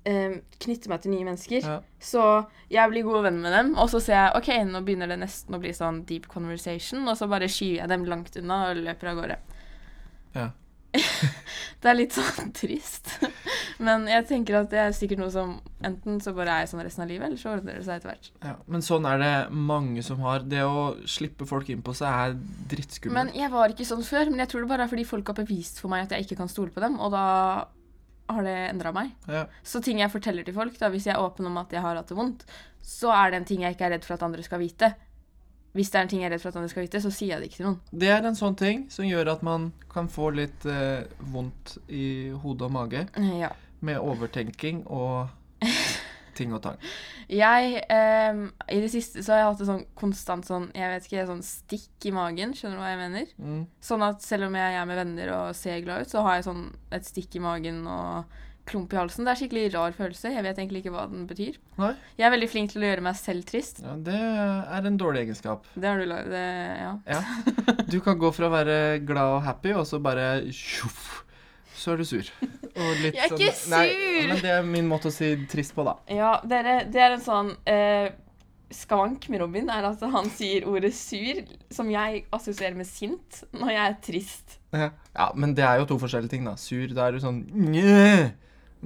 [0.04, 1.64] knytte meg til nye mennesker.
[1.64, 1.80] Ja.
[2.00, 2.22] Så
[2.72, 5.56] jeg blir god venn med dem, og så ser jeg ok, nå begynner det nesten
[5.56, 9.12] å bli sånn deep conversation, og så bare skyver jeg dem langt unna og løper
[9.12, 9.38] av gårde.
[10.38, 10.48] Ja.
[11.82, 13.10] det er litt sånn trist.
[13.78, 16.82] Men jeg tenker at det er sikkert noe som enten så bare er jeg sånn
[16.82, 18.30] resten av livet, eller så ordner det seg etter hvert.
[18.42, 20.46] Ja, men sånn er det mange som har.
[20.48, 24.42] Det å slippe folk inn på seg er Men jeg var ikke sånn før, men
[24.42, 26.50] jeg tror det bare er fordi folk har bevist for meg at jeg ikke kan
[26.50, 27.26] stole på dem, og da
[28.28, 29.10] har det endra meg.
[29.28, 29.46] Ja.
[29.64, 31.96] Så ting jeg forteller til folk, da, hvis jeg er åpen om at jeg har
[31.96, 32.44] hatt det vondt,
[32.84, 34.92] så er det en ting jeg ikke er redd for at andre skal vite.
[35.76, 37.34] Hvis det er en ting jeg er redd for at andre skal vite, så sier
[37.34, 37.80] jeg det ikke til noen.
[37.92, 42.30] Det er en sånn ting som gjør at man kan få litt eh, vondt i
[42.42, 43.06] hode og mage
[43.38, 43.50] Ja.
[43.80, 45.28] med overtenking og
[46.38, 46.80] ting og tang.
[47.28, 51.08] Jeg um, I det siste så har jeg hatt et sånn konstant sånn Jeg vet
[51.08, 52.54] ikke, sånn stikk i magen.
[52.56, 53.32] Skjønner du hva jeg mener?
[53.36, 53.62] Mm.
[53.90, 56.48] Sånn at selv om jeg er med venner og ser glad ut, så har jeg
[56.48, 59.24] sånn et stikk i magen og klump i halsen.
[59.24, 60.32] Det er skikkelig rar følelse.
[60.34, 61.56] Jeg vet egentlig ikke hva den betyr.
[61.80, 61.92] Nei.
[62.18, 63.80] Jeg er veldig flink til å gjøre meg selv trist.
[63.84, 65.66] Ja, det er en dårlig egenskap.
[65.74, 66.92] Det har du lagd Ja.
[67.08, 67.22] Ja.
[67.92, 68.76] Du kan gå fra å være
[69.08, 71.22] glad og happy, og så bare tjoff,
[71.78, 72.30] så er du sur.
[72.78, 74.28] Og litt Jeg er ikke sånn- Nei, sur!
[74.32, 75.96] men det er min måte å si trist på, da.
[76.12, 78.10] Ja, dere, det er en sånn eh,
[78.74, 81.40] skavank med Robin, er at han sier ordet sur,
[81.72, 84.58] som jeg assosierer med sint, når jeg er trist.
[84.76, 84.90] Ja.
[85.16, 86.54] ja, men det er jo to forskjellige ting, da.
[86.60, 87.40] Sur, da er du sånn!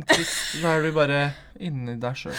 [0.09, 1.19] Trist, da er du bare
[1.61, 2.39] inni deg sjøl.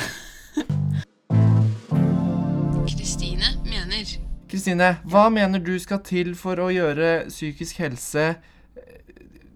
[2.87, 4.15] Kristine mener
[4.49, 8.41] Kristine, hva mener du skal til for å gjøre psykisk helse eh,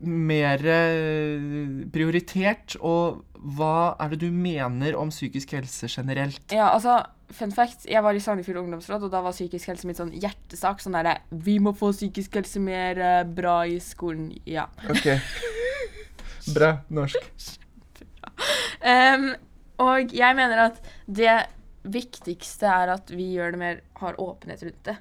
[0.05, 6.41] mer eh, prioritert og hva er det du mener om psykisk helse generelt?
[6.53, 6.99] Ja, altså,
[7.33, 10.81] fun fact, jeg var i Sandefjord ungdomsråd, og da var psykisk helse mitt sånn hjertesak.
[10.83, 14.31] Sånn derre Vi må få psykisk helse mer eh, bra i skolen.
[14.49, 14.67] Ja.
[14.89, 15.11] Ok.
[16.55, 17.31] Bra norsk.
[18.93, 19.29] um,
[19.83, 21.35] og jeg mener at det
[21.87, 24.97] viktigste er at vi gjør det mer Har åpenhet rundt det.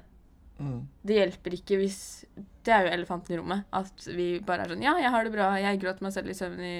[0.57, 0.79] Mm.
[1.05, 2.25] Det hjelper ikke hvis
[2.65, 3.67] Det er jo elefanten i rommet.
[3.75, 5.51] At vi bare er sånn Ja, jeg har det bra.
[5.61, 6.77] Jeg gråt meg selv i søvn i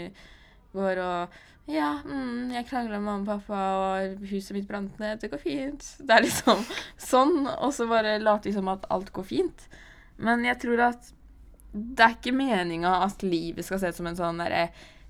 [0.75, 1.37] går, og
[1.67, 5.19] ja, mm, jeg krangla med mamma og pappa, og huset mitt brant ned.
[5.19, 5.87] Det går fint.
[5.99, 6.63] Det er liksom
[7.09, 7.41] sånn.
[7.57, 9.67] Og så bare late som at alt går fint.
[10.17, 11.11] Men jeg tror at
[11.77, 14.69] det er ikke meninga at livet skal se ut som en sånn derre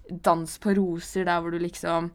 [0.10, 2.10] dans på roser der hvor du liksom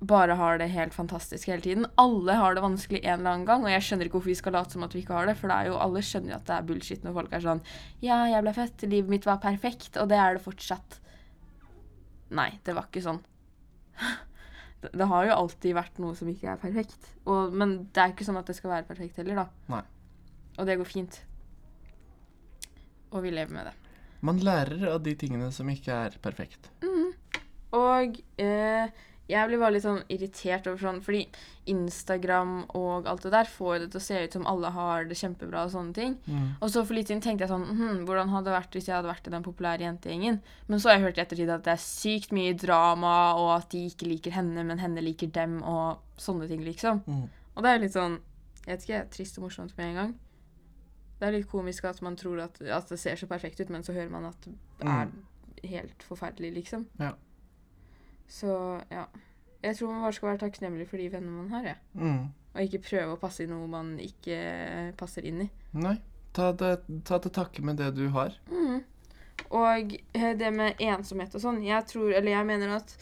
[0.00, 1.86] bare har det helt fantastisk hele tiden.
[1.98, 4.54] Alle har det vanskelig en eller annen gang, og jeg skjønner ikke hvorfor vi skal
[4.54, 6.54] late som at vi ikke har det, for det er jo, alle skjønner at det
[6.54, 7.62] er bullshit når folk er sånn
[8.04, 11.00] Ja, jeg ble født, livet mitt var perfekt, og det er det fortsatt.
[12.38, 13.22] Nei, det var ikke sånn.
[14.78, 18.12] Det, det har jo alltid vært noe som ikke er perfekt, og, men det er
[18.12, 19.72] ikke sånn at det skal være perfekt heller, da.
[19.74, 19.80] Nei.
[20.54, 21.16] Og det går fint.
[23.10, 23.72] Og vi lever med det.
[24.22, 26.70] Man lærer av de tingene som ikke er perfekt.
[27.74, 28.94] Og eh,
[29.28, 31.26] jeg blir bare litt sånn irritert over sånn, fordi
[31.68, 35.18] Instagram og alt det der får det til å se ut som alle har det
[35.20, 36.14] kjempebra og sånne ting.
[36.24, 36.46] Mm.
[36.64, 38.96] Og så for litt siden tenkte jeg sånn hm, Hvordan hadde det vært hvis jeg
[38.96, 40.40] hadde vært i den populære jentegjengen?
[40.70, 43.68] Men så har jeg hørt i ettertid at det er sykt mye drama, og at
[43.74, 47.04] de ikke liker henne, men henne liker dem, og sånne ting, liksom.
[47.04, 47.28] Mm.
[47.52, 48.18] Og det er litt sånn
[48.64, 50.18] Jeg vet ikke, trist og morsomt med en gang.
[51.18, 53.84] Det er litt komisk at man tror at, at det ser så perfekt ut, men
[53.84, 55.08] så hører man at det er
[55.68, 56.84] helt forferdelig, liksom.
[57.00, 57.12] Ja.
[58.28, 58.52] Så
[58.92, 59.06] ja.
[59.62, 61.78] Jeg tror man bare skal være takknemlig for de vennene man har, Ja.
[61.98, 62.28] Mm.
[62.54, 64.36] Og ikke prøve å passe i noe man ikke
[64.98, 65.48] passer inn i.
[65.78, 65.98] Nei.
[66.34, 66.72] Ta, det,
[67.06, 68.34] ta til takke med det du har.
[68.50, 68.80] Mm.
[69.54, 72.94] Og eh, det med ensomhet og sånn, jeg tror, eller jeg mener at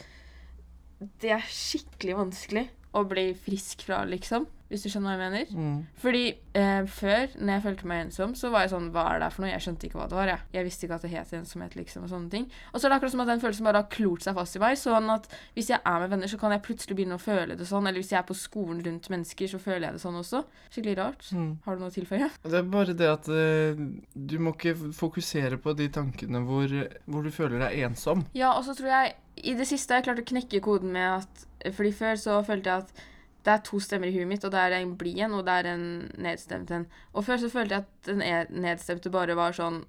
[1.22, 4.46] det er skikkelig vanskelig å bli frisk fra, liksom.
[4.66, 5.50] Hvis du skjønner hva jeg mener?
[5.54, 5.74] Mm.
[6.02, 6.22] Fordi
[6.58, 9.44] eh, før, når jeg følte meg ensom, så var jeg sånn Hva er det for
[9.44, 9.52] noe?
[9.52, 10.30] Jeg skjønte ikke hva det var.
[10.32, 12.48] Jeg, jeg visste ikke at det het ensomhet, liksom, og sånne ting.
[12.72, 14.62] Og så er det akkurat som at den følelsen bare har klort seg fast i
[14.62, 14.78] meg.
[14.80, 17.68] Sånn at hvis jeg er med venner, så kan jeg plutselig begynne å føle det
[17.70, 17.86] sånn.
[17.86, 20.42] Eller hvis jeg er på skolen rundt mennesker, så føler jeg det sånn også.
[20.66, 21.28] Skikkelig rart.
[21.30, 21.52] Mm.
[21.66, 22.30] Har du noe å tilføye?
[22.42, 26.74] Det er bare det at uh, du må ikke fokusere på de tankene hvor,
[27.06, 28.26] hvor du føler deg ensom.
[28.34, 29.14] Ja, og så tror jeg
[29.46, 31.44] i det siste har jeg klart å knekke koden med at
[31.76, 33.04] Fordi før så følte jeg at
[33.46, 35.54] det er to stemmer i huet mitt, og det er en blid en, og det
[35.60, 35.84] er en
[36.18, 36.86] nedstemt en.
[37.14, 39.84] Og før så følte jeg at den e- nedstemte bare var sånn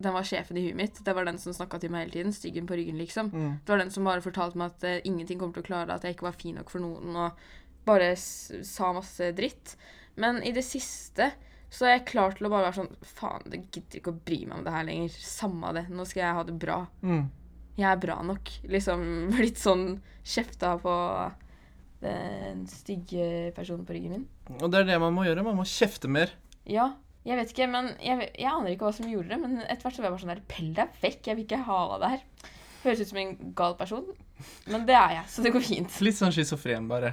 [0.00, 1.00] Den var sjefen i huet mitt.
[1.04, 2.32] Det var den som snakka til meg hele tiden.
[2.32, 3.26] Styggen på ryggen, liksom.
[3.34, 3.50] Mm.
[3.66, 5.96] Det var den som bare fortalte meg at uh, ingenting kommer til å klare det,
[5.98, 7.42] at jeg ikke var fin nok for noen, og
[7.84, 9.74] bare sa masse dritt.
[10.16, 11.26] Men i det siste
[11.70, 14.38] så er jeg klar til å bare være sånn Faen, jeg gidder ikke å bry
[14.46, 15.20] meg om det her lenger.
[15.34, 15.84] Samme det.
[15.92, 17.28] Nå skal jeg ha det bra Mm.
[17.76, 18.54] jeg er bra nok.
[18.72, 19.04] Liksom
[19.36, 19.84] blitt sånn
[20.24, 20.96] kjefta på
[22.00, 24.26] den stygge personen på ryggen min.
[24.60, 25.44] Og det er det man må gjøre.
[25.46, 26.32] Man må kjefte mer.
[26.68, 26.90] Ja,
[27.28, 29.40] jeg vet ikke, men jeg, jeg aner ikke hva som gjorde det.
[29.42, 31.62] Men etter hvert så var jeg bare sånn der Pell deg vekk, jeg vil ikke
[31.68, 32.26] ha det her.
[32.80, 34.06] Høres ut som en gal person,
[34.72, 35.96] men det er jeg, så det går fint.
[36.00, 37.10] Litt sånn schizofren, bare.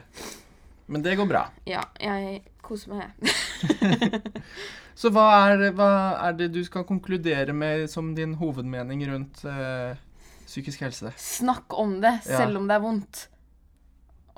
[0.87, 1.41] Men det går bra.
[1.67, 4.21] Ja, jeg koser meg, jeg.
[4.97, 5.87] Så hva er, hva
[6.25, 9.99] er det du skal konkludere med som din hovedmening rundt eh,
[10.47, 11.11] psykisk helse?
[11.21, 12.39] Snakk om det, Ja.
[12.41, 13.27] selv om det er vondt.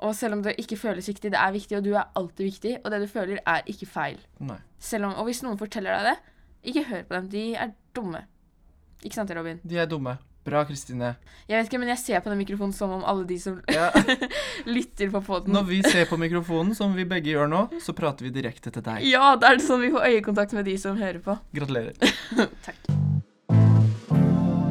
[0.00, 1.30] Og selv om det ikke føles viktig.
[1.34, 2.74] Det er viktig, og du er alltid viktig.
[2.84, 4.18] Og det du føler, er ikke feil.
[4.40, 4.56] Nei.
[4.80, 6.34] Selv om, og hvis noen forteller deg det,
[6.72, 7.28] ikke hør på dem.
[7.32, 8.24] De er dumme.
[9.04, 9.60] Ikke sant, Robin?
[9.64, 10.16] De er dumme.
[10.44, 11.10] Bra, Kristine.
[11.50, 13.90] Jeg vet ikke, men jeg ser på den mikrofonen som om alle de som Ja.
[14.76, 18.24] lytter på poden Når vi ser på mikrofonen, som vi begge gjør nå, så prater
[18.24, 19.04] vi direkte til deg.
[19.04, 21.36] Ja, da er det sånn vi får øyekontakt med de som hører på.
[21.52, 21.92] Gratulerer.
[22.66, 22.88] Takk.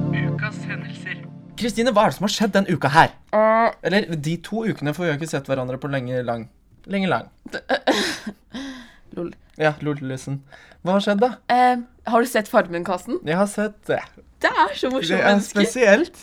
[0.09, 1.28] Ukas hendelser.
[1.59, 3.11] Kristine, hva er det som har skjedd den uka her?
[3.35, 6.47] Uh, Eller de to ukene, for vi har ikke sett hverandre på lenge lang.
[6.89, 7.27] Lenge lang.
[9.17, 9.33] lol.
[9.59, 10.39] Ja, lol-listen.
[10.85, 11.33] Hva har skjedd, da?
[11.51, 13.19] Uh, har du sett Farmen-kassen?
[13.27, 13.99] Jeg har sett det.
[14.39, 15.65] Det er så Det morsomt er menneske.
[15.65, 16.21] spesielt.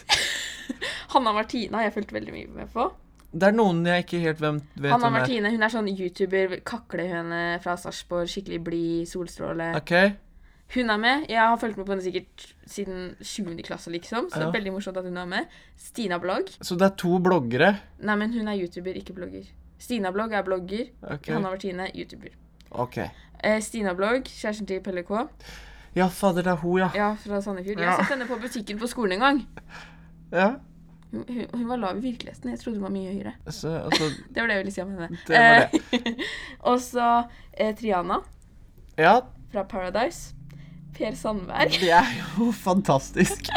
[1.13, 2.89] Hanna Martina har jeg fulgt veldig mye med på.
[3.37, 5.15] Det er noen jeg ikke helt hvem vet Hanna er.
[5.19, 9.75] Martine hun er sånn YouTuber, kaklehøne fra Sarpsborg, skikkelig blid, solstråle.
[9.77, 9.93] OK.
[10.75, 11.27] Hun er med.
[11.31, 13.45] Jeg har fulgt med på henne sikkert siden 7.
[13.63, 14.31] klasse, liksom.
[14.31, 15.53] Så det er veldig morsomt at hun er med.
[15.79, 16.51] Stina Blogg.
[16.61, 17.77] Så det er to bloggere?
[18.03, 19.47] Nei, men hun er YouTuber, ikke blogger.
[19.79, 20.89] Stina Blogg er blogger.
[21.03, 21.33] Okay.
[21.37, 22.35] Hanna Martine, YouTuber.
[22.71, 22.99] ok.
[23.45, 25.11] Eh, Stina Blogg, kjæresten til Pelle K.
[25.97, 26.91] Ja, fader, det er hun, ja.
[26.95, 27.79] Ja, fra Sandefjord.
[27.81, 29.39] Jeg har sett henne på butikken på skolen en gang.
[30.33, 30.49] Ja.
[31.13, 32.51] Hun, hun, hun var lav i virkeligheten.
[32.51, 33.33] Jeg trodde hun var mye høyere.
[33.49, 35.09] Så, altså Det var det jeg ville si om henne.
[35.29, 35.83] Det var det.
[35.93, 36.27] Eh,
[36.73, 37.11] og så
[37.53, 38.19] eh, Triana
[38.99, 39.21] Ja,
[39.53, 40.35] fra Paradise.
[40.97, 41.77] Per Sandberg.
[41.81, 43.51] det er jo fantastisk.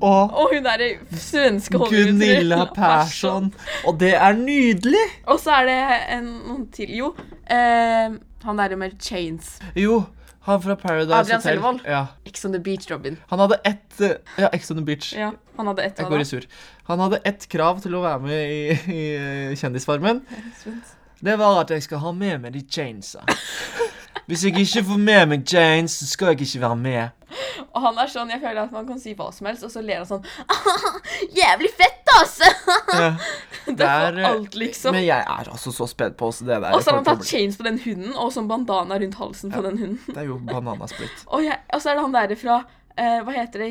[0.00, 3.52] og Og hun derre svenske Gunilla Persson.
[3.86, 5.06] Og det er nydelig!
[5.26, 5.78] Og så er det
[6.18, 6.92] en, noen til.
[6.98, 7.14] Jo,
[7.48, 9.56] eh, han derre med chains.
[9.78, 10.02] Jo,
[10.44, 11.54] han fra Paradise Adrian Hotel.
[11.54, 11.80] Selvold.
[11.88, 12.06] Ja.
[12.28, 13.16] X on the beach, Robin.
[13.30, 15.14] Han hadde ett eh, Ja, Ex on the Beach.
[15.16, 16.44] Ja, han hadde ett Jeg går i sur.
[16.90, 20.20] Han hadde ett krav til å være med i, i eh, Kjendisfarmen.
[21.24, 23.24] Det var at jeg skal ha med meg de chainsa.
[24.26, 27.24] Hvis jeg ikke får med meg Jane, så skal jeg ikke være med.
[27.74, 29.82] Og han er sånn, jeg føler at man kan si hva som helst, og så
[29.82, 30.22] ler han sånn
[31.40, 32.50] Jævlig fett, altså!
[32.94, 33.08] Ja.
[33.64, 34.92] Det er for alt, liksom.
[34.92, 36.74] Men jeg er altså så spent på også det der.
[36.76, 39.62] Og så har han tatt chains på den hunden, og sånn bandana rundt halsen på
[39.64, 40.02] den hunden.
[40.10, 41.24] Det er jo bananasplitt.
[41.32, 43.70] Og, jeg, og så er det han derre fra uh, Hva heter det?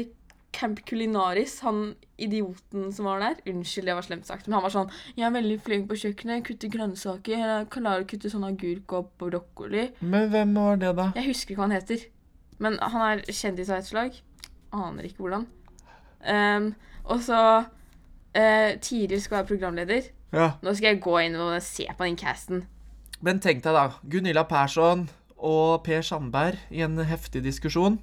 [0.53, 1.59] Camp Culinaris.
[1.65, 3.39] Han idioten som var der.
[3.49, 4.47] Unnskyld, det var slemt sagt.
[4.47, 6.45] Men han var sånn Jeg er veldig flink på kjøkkenet.
[6.47, 7.43] Kutter grønnsaker.
[7.43, 9.89] Jeg klarer å kutte sånn agurk og brokkoli.
[10.01, 11.09] Men hvem var det, da?
[11.17, 12.05] Jeg husker ikke hva han heter.
[12.63, 14.19] Men han er kjendis av et slag.
[14.73, 15.47] Aner ikke hvordan.
[16.23, 16.69] Um,
[17.03, 20.13] og så uh, Tiril skal være programleder.
[20.33, 20.53] Ja.
[20.63, 22.63] Nå skal jeg gå inn og se på den casten.
[23.23, 25.05] Men tenk deg da, Gunilla Persson
[25.37, 27.99] og Per Sandberg i en heftig diskusjon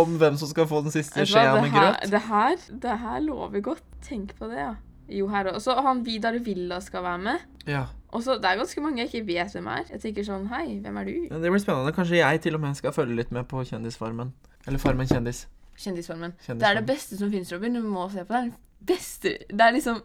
[0.00, 2.08] om hvem som skal få den siste skjea med grøt.
[2.10, 3.84] det, her, det her lover godt.
[4.04, 4.74] Tenk på det, ja.
[5.12, 5.58] Jo, her òg.
[5.60, 7.42] Så han Vidar Villa skal være med.
[7.68, 7.84] Ja.
[8.14, 9.84] Og så Det er ganske mange jeg ikke vet hvem er.
[9.90, 11.12] Jeg tenker sånn Hei, hvem er du?
[11.28, 11.92] Ja, Det blir spennende.
[11.96, 14.32] Kanskje jeg til og med skal følge litt med på Kjendisfarmen.
[14.66, 15.44] Eller Farmen kjendis.
[15.76, 16.32] Kjendisfarmen.
[16.46, 17.74] Det er det beste som finnes, Robin.
[17.74, 18.54] Du må se på det.
[18.84, 20.00] Det er beste Det er liksom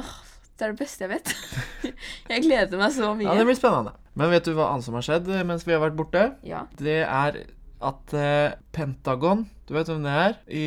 [0.00, 0.14] åh,
[0.58, 1.34] Det er det beste jeg vet.
[2.32, 3.28] jeg gleder meg så mye.
[3.28, 3.94] Ja, det blir spennende.
[4.18, 6.24] Men vet du hva annet som har skjedd mens vi har vært borte?
[6.46, 6.66] Ja.
[6.78, 7.44] Det er
[7.82, 10.34] at eh, Pentagon Du vet hvem det er?
[10.48, 10.62] I,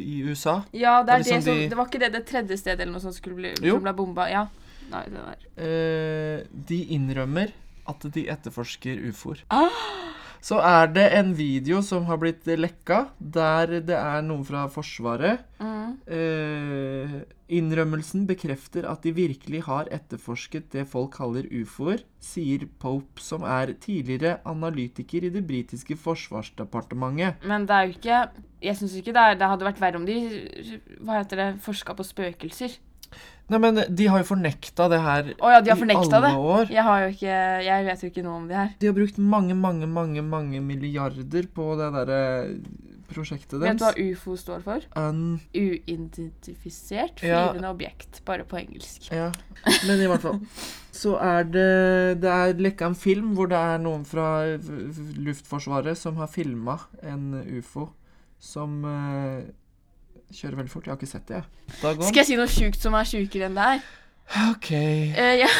[0.00, 0.62] i USA?
[0.72, 2.56] Ja, det, er Det er det, liksom som de- Det var ikke det det tredje
[2.60, 4.28] stedet eller noe som skulle bli, som ble bomba?
[4.30, 4.46] Ja.
[4.92, 5.46] Nei, det der.
[5.64, 7.52] Eh, de innrømmer
[7.88, 9.40] at de etterforsker ufoer.
[9.50, 9.70] Ah!
[10.42, 15.44] Så er det en video som har blitt lekka, der det er noen fra Forsvaret.
[15.62, 15.92] Mm.
[16.02, 17.14] Eh,
[17.52, 23.76] innrømmelsen bekrefter at de virkelig har etterforsket det folk kaller ufoer, sier Pope, som er
[23.78, 27.38] tidligere analytiker i det britiske forsvarsdepartementet.
[27.46, 28.22] Men det er jo ikke
[28.62, 30.16] Jeg syns ikke det, er, det hadde vært verre om de
[31.02, 32.78] Hva heter det Forska på spøkelser.
[33.52, 36.30] Nei, men de har jo fornekta det her oh, ja, de har i alle det.
[36.54, 36.70] år.
[36.72, 37.34] Jeg har jo ikke
[37.66, 38.70] Jeg vet jo ikke noe om det her.
[38.80, 42.22] De har brukt mange, mange, mange mange milliarder på det derre
[43.12, 43.74] prosjektet deres.
[43.74, 44.84] Vet du hva ufo står for?
[44.96, 47.52] Um, Uidentifisert Ja.
[47.70, 48.22] objekt.
[48.24, 49.10] Bare på engelsk.
[49.12, 49.30] ja,
[49.86, 50.40] men i hvert fall.
[50.92, 54.56] Så er det Det er lekka en film hvor det er noen fra
[55.16, 57.90] Luftforsvaret som har filma en ufo
[58.42, 59.44] som eh,
[60.34, 60.86] kjører veldig fort.
[60.86, 61.80] Jeg har ikke sett det, jeg.
[61.80, 63.82] Skal jeg si noe sjukt som er sjukere enn det her?
[64.50, 64.70] OK.
[64.72, 65.50] Eh, jeg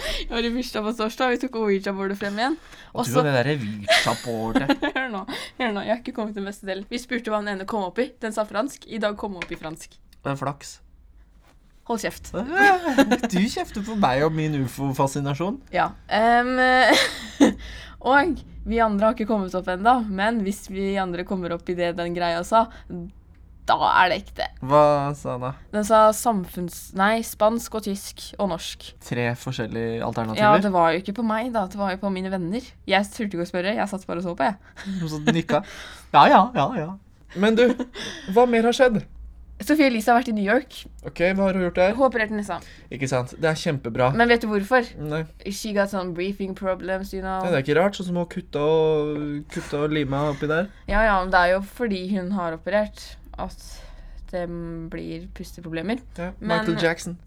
[0.00, 2.54] jeg var i bursdag på torsdag, vi tok Ouija-bordet frem igjen.
[2.92, 4.68] Og Og du og det derre Ouija-bordet.
[4.96, 5.24] Hør nå,
[5.58, 6.86] hør nå, jeg har ikke kommet til den beste delen.
[6.90, 8.10] Vi spurte hva den ene kom opp i.
[8.22, 8.86] Den sa fransk.
[8.88, 9.98] I dag kom den opp i fransk.
[10.20, 10.78] Det er flaks.
[11.90, 12.32] Hold kjeft.
[13.34, 15.60] Du kjefter på meg og min ufo-fascinasjon.
[15.74, 15.90] Ja.
[16.08, 16.56] Um,
[18.12, 21.76] og vi andre har ikke kommet opp ennå, men hvis vi andre kommer opp i
[21.78, 22.68] det den greia sa,
[23.70, 24.48] da er det ekte.
[24.66, 24.84] Hva
[25.16, 25.52] sa han da?
[25.74, 26.80] Den sa samfunns...
[26.98, 28.90] Nei, spansk og tysk og norsk.
[29.06, 30.42] Tre forskjellige alternativer?
[30.42, 31.66] Ja, det var jo ikke på meg, da.
[31.70, 32.66] Det var jo på mine venner.
[32.90, 33.76] Jeg turte ikke å spørre.
[33.78, 34.98] Jeg satt bare og så på, jeg.
[34.98, 35.62] Og så nikka.
[36.16, 36.90] Ja, ja, ja, ja.
[37.38, 37.68] Men du,
[38.34, 39.02] hva mer har skjedd?
[39.60, 40.78] Sophie Elise har vært i New York.
[41.04, 41.92] Ok, hva har hun gjort der?
[41.92, 42.56] Hun opererte nesa.
[42.88, 44.08] Ikke sant, det er kjempebra.
[44.16, 44.88] Men vet du hvorfor?
[45.04, 45.20] Nei,
[45.52, 47.44] She got some breathing problems, you know.
[47.44, 49.20] det er ikke rart, sånn som å kutte og,
[49.52, 50.70] kutte og lime oppi der.
[50.88, 53.04] Ja, ja, men det er jo fordi hun har operert
[53.46, 53.64] at
[54.30, 54.44] det
[54.92, 55.98] blir pusteproblemer.
[56.18, 57.18] Ja, Men- Michael Jackson.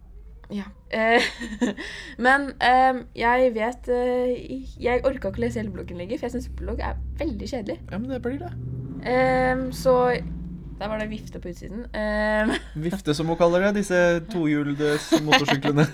[0.51, 0.63] Ja.
[0.91, 1.21] Eh,
[2.25, 6.35] men eh, jeg vet eh, Jeg orka ikke å lese hele bloggen lenger, for jeg
[6.35, 7.79] syns blogg er veldig kjedelig.
[7.89, 8.51] Ja, men det blir det.
[9.07, 9.95] Eh, så
[10.79, 11.85] Der var det vifte på utsiden.
[11.95, 12.53] Eh,
[12.85, 13.97] Vifte, som hun kaller det, disse
[14.33, 15.85] tohjulede motorsyklene.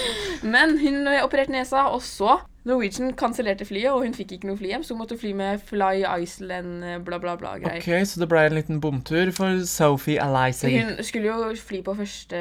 [0.54, 4.70] men hun opererte nesa, og så Norwegian kansellerte flyet, og hun fikk ikke noe fly
[4.72, 7.82] hjem, så hun måtte fly med Fly Iceland, eh, bla, bla, bla greier.
[7.82, 10.64] Ok, så det ble en liten bomtur for Sophie Alice.
[10.72, 12.40] Hun skulle jo fly på første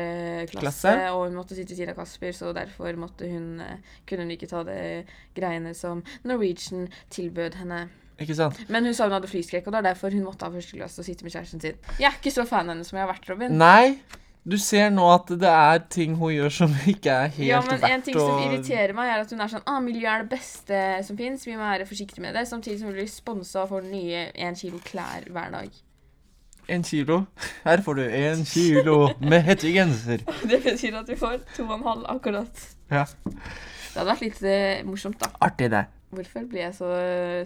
[0.54, 0.94] klasse, Klasse.
[1.12, 4.48] og hun måtte sitte ved siden av Kasper, så derfor hun, eh, kunne hun ikke
[4.48, 5.06] ta det
[5.36, 7.90] greiene som Norwegian tilbød henne.
[8.22, 8.60] Ikke sant?
[8.70, 11.00] Men hun sa hun hadde flyskrekk, og det er derfor hun måtte ha første klasse
[11.02, 11.76] og sitte med kjæresten sin.
[12.00, 13.58] Jeg er ikke så fan av henne som jeg har vært, Robin.
[13.58, 14.00] Nei,
[14.44, 17.48] du ser nå at det er ting hun gjør som ikke er helt verdt å
[17.48, 20.26] Ja, men en ting som irriterer meg, er at hun er sånn ah, 'Miljø er
[20.26, 23.64] det beste som fins, vi må være forsiktige med det', samtidig som hun blir sponsa
[23.64, 25.82] og får nye én kilo klær hver dag.
[26.72, 27.26] Én kilo.
[27.66, 30.24] Her får du én kilo med hettegenser.
[30.52, 32.64] Det betyr at vi får to og en halv akkurat.
[32.92, 33.04] Ja.
[33.04, 35.32] Det hadde vært litt eh, morsomt, da.
[35.44, 35.86] Artig, det.
[36.14, 36.90] Hvorfor blir jeg så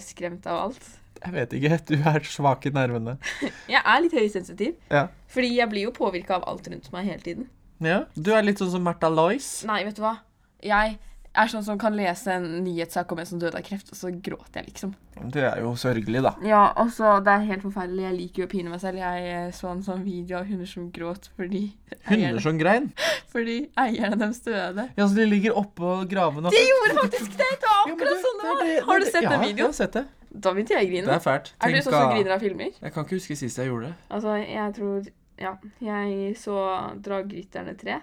[0.04, 0.86] skremt av alt?
[1.24, 1.80] Jeg vet ikke.
[1.90, 3.18] Du er svak i nervene.
[3.74, 4.76] Jeg er litt høysensitiv.
[4.94, 5.08] Ja.
[5.32, 7.50] Fordi jeg blir jo påvirka av alt rundt meg hele tiden.
[7.84, 8.04] ja.
[8.16, 9.50] Du er litt sånn som Märtha Lois.
[9.68, 10.16] Nei, vet du hva?
[10.64, 10.96] Jeg
[11.38, 14.10] er sånn som kan lese en nyhetssak om en som døde av kreft, og så
[14.10, 14.96] gråter jeg, liksom.
[15.36, 16.32] Det er jo sørgelig, da.
[16.48, 18.04] Ja, og så Det er helt forferdelig.
[18.08, 18.98] Jeg liker jo å pine meg selv.
[19.04, 21.62] Jeg så en sånn video av hunder som gråt fordi
[22.08, 22.90] Hunder som grein.
[23.34, 24.88] fordi eierne deres døde.
[24.98, 27.52] Ja, så de ligger oppå gravene og De gjorde faktisk det!
[27.62, 28.74] Det var Ja, akkurat sånn det var.
[28.90, 30.06] Har du sett ja, den jeg har sett det.
[30.32, 31.08] Da begynte jeg å grine.
[31.08, 31.54] Det er fælt.
[31.64, 32.76] Er du sånn som griner av filmer?
[32.82, 33.96] Jeg kan ikke huske sist jeg gjorde det.
[34.10, 35.54] Altså, jeg tror Ja.
[35.82, 36.58] Jeg så
[37.06, 37.98] Dragrytterne 3.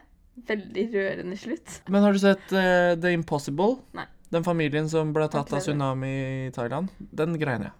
[0.48, 1.80] Veldig rørende slutt.
[1.88, 3.80] Men har du sett uh, The Impossible?
[3.94, 4.06] Nei.
[4.34, 6.12] Den familien som ble tatt av tsunami
[6.48, 6.90] i Thailand?
[6.98, 7.76] Den greiner jeg.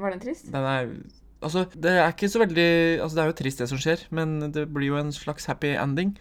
[0.00, 0.52] Var den trist?
[0.52, 0.92] Den er
[1.40, 4.52] Altså, det er ikke så veldig Altså, det er jo trist, det som skjer, men
[4.52, 6.12] det blir jo en slags happy ending.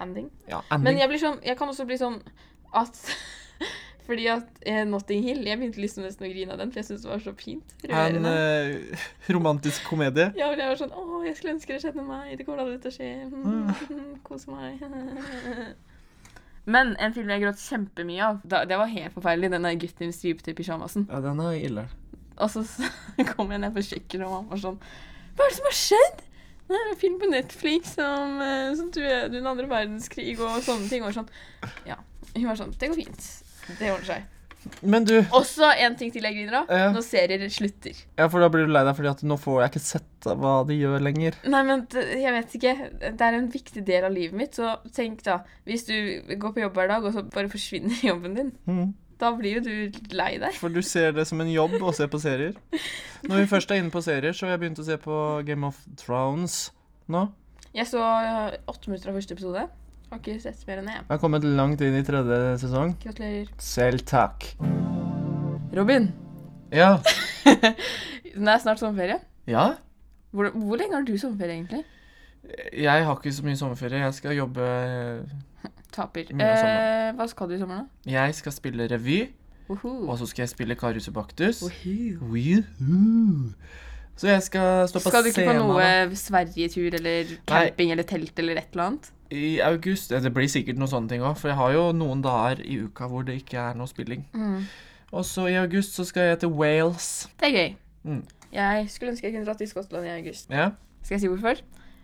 [0.00, 0.28] Ending.
[0.46, 1.00] Ja, Men ending.
[1.02, 2.20] jeg blir sånn Jeg kan også bli sånn
[2.78, 2.98] at
[4.08, 6.88] Fordi at eh, Notting Hill Jeg begynte liksom nesten å grine av den, for jeg
[6.88, 7.74] syntes det var så fint.
[7.84, 10.30] En eh, romantisk komedie.
[10.38, 12.38] Ja, men jeg var sånn Å, jeg skulle ønske det skjedde med meg.
[12.40, 13.10] Det kommer aldri til å skje.
[14.28, 14.80] Kose meg.
[16.68, 20.10] Men en film jeg gråt kjempemye av, da, det var helt forferdelig, den der gutten
[20.10, 21.06] i stripete pyjamasen.
[21.08, 21.84] Ja, den er ille.
[22.36, 22.88] Og så så
[23.32, 24.76] kom jeg ned på kjøkkenet, og mamma var sånn
[25.38, 26.20] Hva er det som har skjedd?
[26.68, 29.00] Det er en film på Netflix om eh, sånn, du
[29.32, 31.06] den andre verdenskrig og sånne ting.
[31.08, 31.30] Og sånn.
[31.88, 31.96] Ja.
[32.34, 33.28] Hun var sånn Det går fint.
[33.78, 34.26] Det ordner seg.
[34.82, 36.70] Men du Også en ting til jeg griner av.
[36.74, 36.88] Ja.
[36.92, 37.94] Når serier slutter.
[38.18, 40.54] Ja, for da blir du lei deg fordi at nå får jeg ikke sett hva
[40.68, 41.36] de gjør lenger.
[41.48, 42.72] Nei, men jeg vet ikke.
[43.14, 44.58] Det er en viktig del av livet mitt.
[44.58, 45.94] Så tenk da, hvis du
[46.34, 48.92] går på jobb hver dag, og så bare forsvinner jobben din, Mm.
[49.22, 50.52] da blir jo du lei deg.
[50.58, 52.58] For du ser det som en jobb å se på serier.
[53.24, 55.64] Når vi først er inne på serier, så har jeg begynt å se på Game
[55.70, 56.68] of Thrones
[57.08, 57.28] nå.
[57.74, 58.02] Jeg så
[58.66, 59.68] åtte minutter av første episode.
[60.08, 61.02] Har ikke sett mer enn jeg.
[61.02, 62.94] Jeg har kommet langt inn i tredje sesong.
[63.02, 63.50] Gratulerer.
[63.60, 64.46] Selv takk.
[65.76, 66.08] Robin,
[66.72, 66.94] Ja.
[67.44, 69.18] det er snart sommerferie.
[69.48, 69.66] Ja?
[70.32, 71.84] Hvor, hvor lenge har du sommerferie, egentlig?
[72.72, 74.00] Jeg har ikke så mye sommerferie.
[74.04, 74.64] Jeg skal jobbe
[75.96, 76.32] Taper.
[76.32, 76.86] Mye av sommeren.
[77.10, 78.12] Eh, hva skal du i sommer, da?
[78.14, 79.18] Jeg skal spille revy,
[79.68, 80.08] Uhu.
[80.08, 81.60] og så skal jeg spille Karius og Baktus.
[81.64, 82.16] Uhu.
[82.32, 83.52] Woohoo.
[84.18, 86.16] Så jeg skal stå på Skal du ikke på scenen noe da.
[86.18, 89.12] Sverigetur eller camping eller telt eller et eller annet?
[89.30, 90.10] I august.
[90.10, 93.08] Det blir sikkert noen sånne ting òg, for jeg har jo noen dager i uka
[93.10, 94.26] hvor det ikke er noe spilling.
[94.32, 94.64] Mm.
[95.12, 97.28] Og så i august så skal jeg til Wales.
[97.40, 97.74] Det er gøy.
[98.04, 98.22] Mm.
[98.52, 100.50] Jeg skulle ønske jeg kunne dratt til Skottland i august.
[100.50, 100.70] Ja,
[101.02, 101.60] Skal jeg si hvorfor?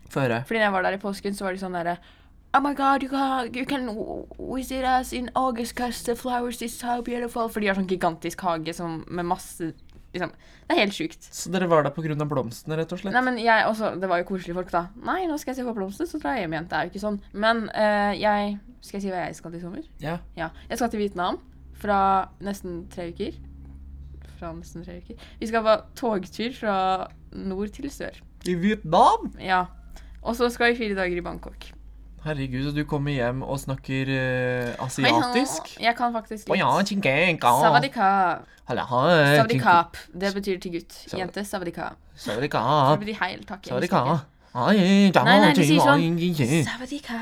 [0.09, 0.43] Føre.
[0.45, 1.97] Fordi når jeg var der i påsken, så var de sånn derre
[2.55, 3.89] Oh my god, you can, you can
[4.39, 7.49] visit us in August because the flowers is so beautiful.
[7.49, 9.73] For de har sånn gigantisk hage som, med masse
[10.15, 10.31] liksom,
[10.65, 11.27] Det er helt sjukt.
[11.35, 12.25] Så dere var der pga.
[12.25, 13.13] blomstene, rett og slett?
[13.13, 14.87] Nei, men jeg også, Det var jo koselige folk, da.
[15.05, 16.69] Nei, nå skal jeg se på blomster, så drar jeg hjem igjen.
[16.71, 17.19] Det er jo ikke sånn.
[17.33, 19.85] Men eh, jeg Skal jeg si hva jeg skal til i sommer?
[20.01, 20.17] Ja.
[20.37, 20.49] Ja.
[20.69, 21.39] Jeg skal til Vietnam
[21.75, 21.99] fra
[22.41, 23.37] nesten tre uker.
[24.39, 25.17] Fra nesten tre uker.
[25.39, 26.75] Vi skal på togtur fra
[27.35, 28.21] nord til sør.
[28.45, 29.31] I Vietnam?
[29.41, 29.65] Ja.
[30.25, 31.71] Og så skal vi fire dager i Bangkok.
[32.25, 35.75] Herregud, du kommer hjem og snakker uh, asiatisk?
[35.81, 36.57] Jeg kan faktisk litt.
[36.57, 37.51] ja, chingenka.
[37.61, 38.07] Savadika.
[38.65, 38.85] Halla,
[39.35, 39.97] Savadikap.
[40.13, 40.95] Det betyr til gutt.
[41.13, 41.43] Jente.
[41.45, 41.91] Savadika.
[42.17, 42.63] Savadika.
[42.91, 43.61] Det betyr heil, takk.
[43.67, 44.01] jeg Savadika.
[44.03, 45.99] husker Ai, da, Nei, nei, de sier sånn.
[45.99, 47.19] ting- Savadika.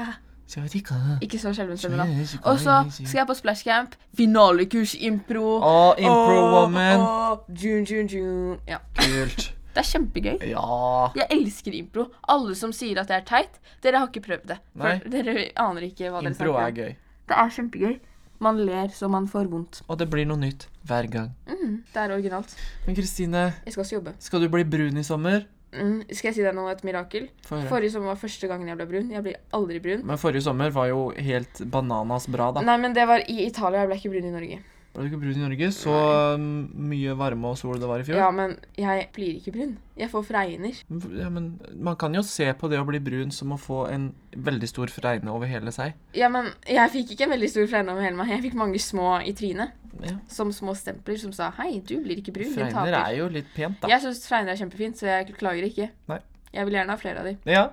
[0.47, 0.95] Savadika.
[1.25, 2.05] Ikke så skjelven stemme, da.
[2.49, 3.95] Og så skal jeg på splash camp.
[4.15, 5.59] Finalekurs impro.
[5.59, 7.03] Å, impro woman.
[7.49, 8.57] Jun, June, June.
[8.67, 8.77] Ja.
[9.01, 9.51] Kult.
[9.73, 10.43] Det er kjempegøy.
[10.51, 11.11] Ja.
[11.17, 12.07] Jeg elsker impro.
[12.29, 14.59] Alle som sier at det er teit, dere har ikke prøvd det.
[14.77, 16.75] For dere aner ikke hva dere Impro snakker er om.
[16.77, 16.95] gøy.
[17.31, 17.95] Det er kjempegøy.
[18.43, 19.81] Man ler så man får vondt.
[19.87, 21.31] Og det blir noe nytt hver gang.
[21.47, 22.53] Mm, det er originalt.
[22.85, 24.13] Men Kristine, Jeg skal også jobbe.
[24.19, 25.45] skal du bli brun i sommer?
[25.73, 27.29] Mm, skal jeg si deg noe et mirakel?
[27.47, 27.69] Forrige.
[27.71, 29.09] Forrige sommer var første gangen jeg ble brun.
[29.09, 30.03] Jeg blir aldri brun.
[30.05, 32.61] Men forrige sommer var jo helt bananas bra, da.
[32.61, 33.79] Nei, men det var i Italia.
[33.81, 34.59] Jeg ble ikke brun i Norge.
[34.93, 35.67] Ble du ikke brun i Norge?
[35.73, 35.93] Så
[36.37, 36.43] um,
[36.91, 38.19] mye varme og sol det var i fjor.
[38.19, 39.71] Ja, men jeg blir ikke brun.
[39.97, 40.81] Jeg får fregner.
[41.17, 44.11] Ja, men man kan jo se på det å bli brun som å få en
[44.37, 45.97] veldig stor fregne over hele seg.
[46.17, 48.35] Ja, men jeg fikk ikke en veldig stor fregne over hele meg.
[48.35, 49.73] Jeg fikk mange små i trynet.
[50.03, 50.15] Ja.
[50.29, 53.09] Som små stempler som sa 'hei, du blir ikke brun, Fregner taper'.
[53.09, 53.87] er jo litt pent, da.
[53.87, 55.89] Jeg syns fregner er kjempefint, så jeg klager ikke.
[56.09, 56.19] Nei.
[56.53, 57.37] Jeg vil gjerne ha flere av de.
[57.49, 57.69] Ja.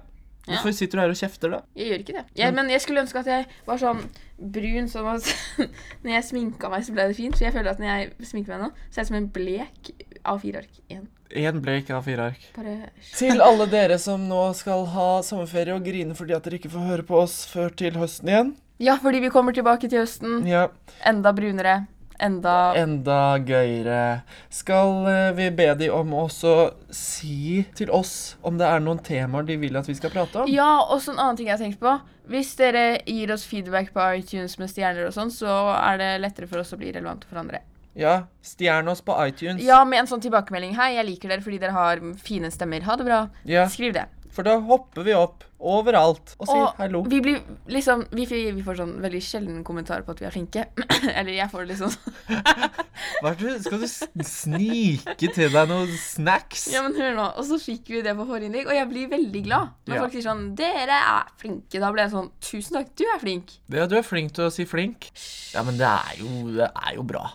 [0.51, 0.59] Ja.
[0.59, 1.61] Hvorfor sitter du her og kjefter, da?
[1.79, 2.25] Jeg gjør ikke det.
[2.41, 4.01] Jeg, men jeg skulle ønske at jeg var sånn
[4.41, 5.29] brun sånn at
[6.03, 7.37] når jeg sminka meg, så ble det fint.
[7.39, 9.93] For jeg føler at når jeg sminker meg nå, så er jeg som en blek
[10.25, 10.83] A4-ark.
[10.91, 11.07] Én.
[11.31, 12.49] Én blek av fire ark.
[12.57, 16.73] Bare Til alle dere som nå skal ha sommerferie og grine fordi at dere ikke
[16.73, 18.53] får høre på oss før til høsten igjen.
[18.83, 20.41] Ja, fordi vi kommer tilbake til høsten.
[20.49, 20.67] Ja,
[21.07, 21.83] Enda brunere.
[22.21, 24.23] Enda enda gøyere.
[24.53, 26.55] Skal eh, vi be de om også
[26.95, 30.51] si til oss om det er noen temaer de vil at vi skal prate om?
[30.51, 31.97] Ja, og en annen ting jeg har tenkt på.
[32.31, 36.51] Hvis dere gir oss feedback på iTunes med stjerner og sånn, så er det lettere
[36.51, 37.65] for oss å bli relevante for andre.
[37.99, 39.65] Ja, stjern oss på iTunes.
[39.67, 40.77] Ja, med en sånn tilbakemelding.
[40.79, 42.85] Hei, jeg liker dere fordi dere har fine stemmer.
[42.87, 43.25] Ha det bra.
[43.49, 44.07] Ja, Skriv det.
[44.31, 47.03] For da hopper vi opp overalt og sier Og hallo.
[47.05, 50.63] vi blir liksom vi, vi får sånn veldig sjelden kommentar på at vi er flinke.
[51.19, 51.91] Eller jeg får liksom
[53.21, 56.67] Hva er det, skal du snike til deg noen snacks?
[56.73, 57.27] Ja, men hør nå.
[57.41, 59.75] Og så fikk vi det på forrige innlegg, og jeg blir veldig glad.
[59.89, 60.01] Når Ja.
[60.05, 63.59] folk sier sånn 'Dere er flinke', da blir jeg sånn 'Tusen takk, du er flink'.
[63.69, 65.11] Ja, du er flink til å si flink.
[65.53, 67.27] Ja, men det er jo, det er jo bra.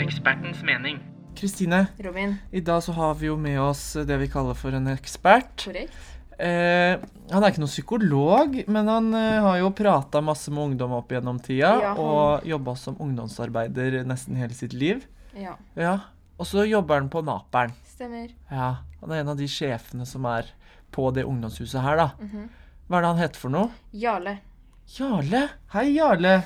[0.00, 0.98] Ekspertens mening.
[1.44, 2.36] Kristine, Robin.
[2.50, 5.58] i dag så har vi jo med oss det vi kaller for en ekspert.
[5.66, 5.92] Korrekt.
[6.40, 6.96] Eh,
[7.30, 11.12] han er ikke noen psykolog, men han eh, har jo prata masse med ungdom opp
[11.12, 11.74] gjennom tida.
[11.82, 15.04] Ja, han- Og jobba som ungdomsarbeider nesten hele sitt liv.
[15.36, 15.56] Ja.
[15.76, 15.98] Ja,
[16.38, 17.72] Og så jobber han på Naperen.
[17.86, 18.30] Stemmer.
[18.50, 20.46] Ja, Han er en av de sjefene som er
[20.90, 22.10] på det ungdomshuset her, da.
[22.18, 22.48] Mhm.
[22.88, 23.70] Hva er det han heter for noe?
[23.92, 24.38] Jarle.
[24.98, 25.48] Jarle.
[25.74, 26.42] Hei, Jarle.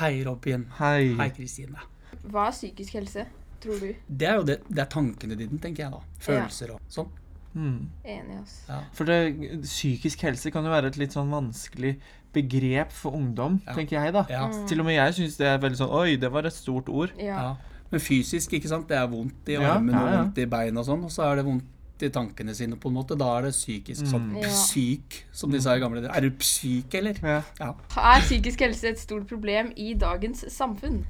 [0.00, 0.66] Hei, Robin.
[0.78, 1.14] Hei.
[1.16, 1.78] Hei, Kristine.
[2.26, 3.26] Hva er psykisk helse,
[3.60, 3.90] tror du?
[4.06, 6.00] Det er jo det, det er tankene dine, tenker jeg da.
[6.26, 7.10] Følelser og sånn.
[7.54, 7.88] Mm.
[8.06, 8.56] Enig, ass.
[8.68, 8.78] Ja.
[8.94, 9.18] For det,
[9.64, 11.96] psykisk helse kan jo være et litt sånn vanskelig
[12.32, 13.74] begrep for ungdom, Ja.
[13.74, 14.24] tenker jeg, da.
[14.30, 14.44] Ja.
[14.46, 14.66] Mm.
[14.70, 17.10] Til og med jeg syns det er veldig sånn Oi, det var et stort ord.
[17.18, 17.40] Ja.
[17.42, 17.56] ja.
[17.90, 18.86] Men fysisk, ikke sant.
[18.86, 21.02] Det er vondt i Ja, armen ja, og vondt i beina og sånn.
[21.04, 21.66] Og så er det vondt
[22.06, 23.18] i tankene sine, på en måte.
[23.18, 24.06] Da er det psykisk.
[24.06, 26.14] Sånn psyk, som de sa i gamle dager.
[26.16, 27.18] Er du psyk, eller?
[27.20, 27.42] Ja.
[27.58, 27.72] Ja.
[27.98, 31.02] Er psykisk helse et stort problem i dagens samfunn?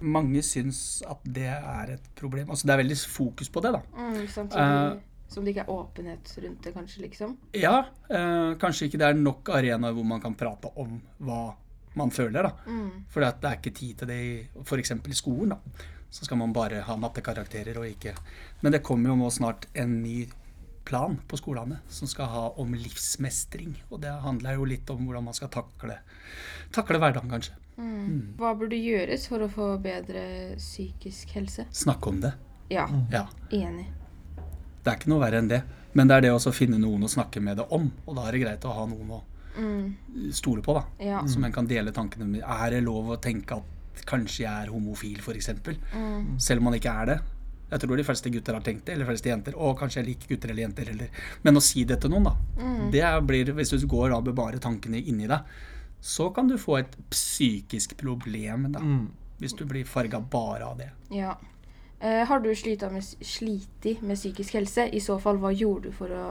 [0.00, 2.50] Mange syns at det er et problem.
[2.50, 3.80] Altså det er veldig fokus på det, da.
[3.96, 7.38] Mm, samtidig uh, som det ikke er åpenhet rundt det, kanskje, liksom.
[7.54, 11.52] Ja, Uh, kanskje ikke det er nok arenaer hvor man kan prate om hva
[11.94, 12.50] man føler, da.
[12.66, 13.04] Mm.
[13.10, 14.22] For det er ikke tid til det
[14.64, 14.90] f.eks.
[14.90, 15.54] i skolen.
[15.54, 15.86] da.
[16.10, 18.16] Så skal man bare ha mattekarakterer og ikke
[18.62, 20.24] Men det kommer jo nå snart en ny
[20.84, 23.76] plan på skolene som skal ha om livsmestring.
[23.90, 26.00] Og det handler jo litt om hvordan man skal takle,
[26.74, 27.54] takle hverdagen, kanskje.
[27.78, 31.64] Hva burde gjøres for å få bedre psykisk helse?
[31.72, 32.32] Snakke om det.
[32.70, 33.26] Ja, Ja.
[33.50, 33.86] enig.
[34.84, 35.62] Det er ikke noe verre enn det.
[35.94, 37.90] Men det er det å finne noen å snakke med det om.
[38.06, 39.22] Og da er det greit å ha noen å
[39.58, 39.96] Mm.
[40.32, 40.84] stole på, da.
[41.04, 41.26] Ja.
[41.26, 42.42] Som en kan dele tankene med.
[42.42, 45.48] Er det lov å tenke at kanskje jeg er homofil, f.eks.?
[45.92, 46.38] Mm.
[46.40, 47.20] Selv om man ikke er det.
[47.70, 49.52] Jeg tror de fleste gutter har tenkt det, eller de fleste jenter.
[49.56, 51.08] Og kanskje jeg liker gutter eller jenter heller.
[51.44, 52.36] Men å si det til noen, da.
[52.58, 52.90] Mm.
[52.92, 55.40] Det blir, hvis du går av med bare tankene inni deg,
[56.00, 58.80] så kan du få et psykisk problem, da.
[58.80, 59.08] Mm.
[59.40, 60.90] Hvis du blir farga bare av det.
[61.14, 61.38] ja.
[62.00, 64.86] Eh, har du slita med, sliti med psykisk helse?
[64.88, 66.28] I så fall, hva gjorde du for å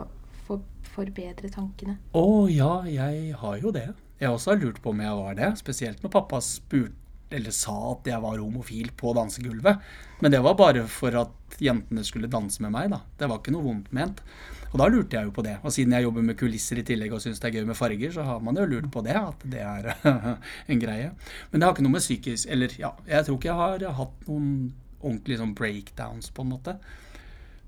[0.47, 0.63] for,
[0.95, 1.99] forbedre tankene?
[2.17, 3.91] Å ja, jeg har jo det.
[4.19, 5.51] Jeg også har lurt på om jeg var det.
[5.61, 6.97] Spesielt når pappa spurte
[7.29, 9.83] eller sa at jeg var homofil på dansegulvet.
[10.23, 13.03] Men det var bare for at jentene skulle danse med meg, da.
[13.19, 14.23] Det var ikke noe vondt ment.
[14.69, 15.55] Og da lurte jeg jo på det.
[15.65, 18.11] Og siden jeg jobber med kulisser i tillegg og syns det er gøy med farger,
[18.13, 19.89] så har man jo lurt på det, at det er
[20.71, 21.09] en greie.
[21.49, 24.29] Men det har ikke noe med psykisk Eller ja, jeg tror ikke jeg har hatt
[24.29, 24.51] noen
[24.99, 26.75] ordentlige sånn breakdowns, på en måte.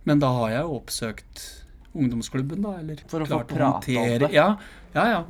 [0.03, 1.45] Men da har jeg jo oppsøkt
[1.91, 4.31] ungdomsklubben, da, eller For å få prate om det.
[4.35, 4.49] Ja,
[4.95, 5.21] ja, ja.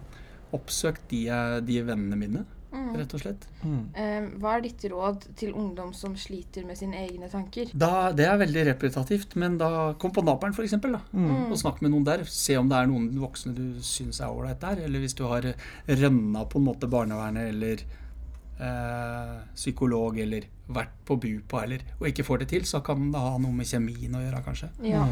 [0.55, 1.23] Oppsøkt de,
[1.63, 2.43] de vennene mine,
[2.81, 2.97] Mm.
[2.99, 3.47] rett og slett.
[3.63, 7.71] Eh, hva er ditt råd til ungdom som sliter med sine egne tanker?
[7.73, 10.97] Da, det er veldig repetitivt, men da kom på Naperen, for eksempel.
[11.13, 11.51] Mm.
[11.51, 12.25] Og snakk med noen der.
[12.25, 14.83] Se om det er noen voksne du syns er ålreit der.
[14.85, 15.47] Eller hvis du har
[15.87, 17.85] rønna på en måte barnevernet eller
[18.61, 23.21] eh, psykolog eller vært på BUPA eller og ikke får det til, så kan det
[23.21, 24.71] ha noe med kjemien å gjøre, kanskje.
[24.87, 25.07] Ja.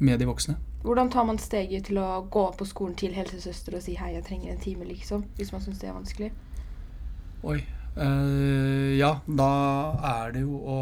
[0.00, 0.56] Med de voksne.
[0.84, 4.24] Hvordan tar man steget til å gå på skolen til helsesøster og si 'hei, jeg
[4.24, 5.24] trenger en time', liksom?
[5.36, 6.32] Hvis man syns det er vanskelig?
[7.44, 7.60] Oi.
[7.94, 9.50] Uh, ja, da
[10.24, 10.78] er det jo å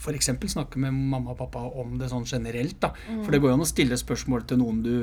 [0.00, 0.30] f.eks.
[0.54, 2.78] snakke med mamma og pappa om det sånn generelt.
[2.80, 2.94] da.
[3.20, 4.94] For det går jo an å stille spørsmål til noen du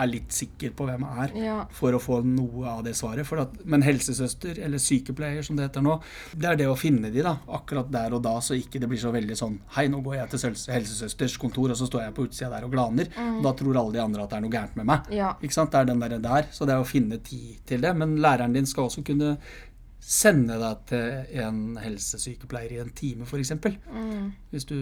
[0.00, 1.56] er litt sikker på hvem er, Ja.
[1.68, 3.26] for å få noe av det svaret.
[3.28, 5.98] For at, men helsesøster, eller sykepleier som det heter nå,
[6.32, 9.02] det er det å finne de da, akkurat der og da, så ikke det blir
[9.02, 12.24] så veldig sånn Hei, nå går jeg til helsesøsters kontor, og så står jeg på
[12.24, 13.10] utsida der og glaner.
[13.18, 15.12] Og da tror alle de andre at det er noe gærent med meg.
[15.12, 15.34] Ja.
[15.42, 15.72] Ikke sant?
[15.74, 16.48] Det er den der, der.
[16.54, 17.92] Så det er å finne tid til det.
[17.94, 19.36] Men læreren din skal også kunne
[20.02, 23.54] sende deg til en helsesykepleier i en time, f.eks.
[23.54, 24.32] Mm.
[24.50, 24.76] Hvis du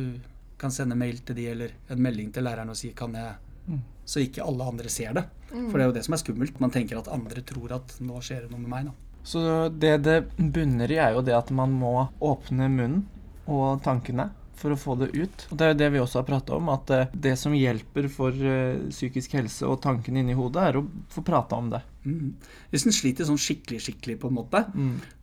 [0.61, 4.21] kan sende mail til de eller en melding til læreren og si kan jeg Så
[4.25, 5.23] ikke alle andre ser det.
[5.51, 6.57] For det er jo det som er skummelt.
[6.61, 8.89] Man tenker at andre tror at nå skjer det noe med meg.
[8.89, 8.93] da.
[9.23, 13.05] Så det det bunner i, er jo det at man må åpne munnen
[13.47, 14.31] og tankene
[14.61, 15.47] for å få det ut.
[15.51, 18.09] Og det er jo det vi også har prata om, at eh, det som hjelper
[18.13, 21.81] for eh, psykisk helse og tankene inni hodet, er å få prata om det.
[22.05, 22.35] Mm.
[22.73, 24.63] Hvis en sliter sånn skikkelig, skikkelig, på en måte,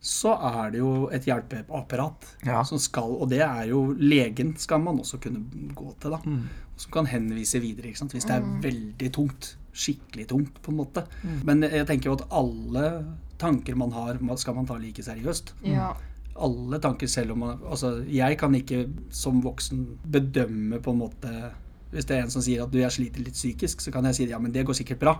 [0.04, 2.60] så er det jo et hjelpeapparat Ja.
[2.66, 5.42] som skal Og det er jo legen skal man også kunne
[5.74, 6.20] gå til, da.
[6.78, 8.14] Som kan henvise videre, ikke sant.
[8.14, 9.56] Hvis det er veldig tungt.
[9.78, 11.04] Skikkelig tungt, på en måte.
[11.46, 12.84] Men jeg tenker jo at alle
[13.38, 15.54] tanker man har, skal man ta like seriøst.
[15.66, 15.92] Ja.
[16.44, 21.32] Alle tanker selv om man Altså, jeg kan ikke som voksen bedømme på en måte
[21.90, 24.14] Hvis det er en som sier at du, jeg sliter litt psykisk, så kan jeg
[24.18, 25.14] si ja, men det går sikkert bra.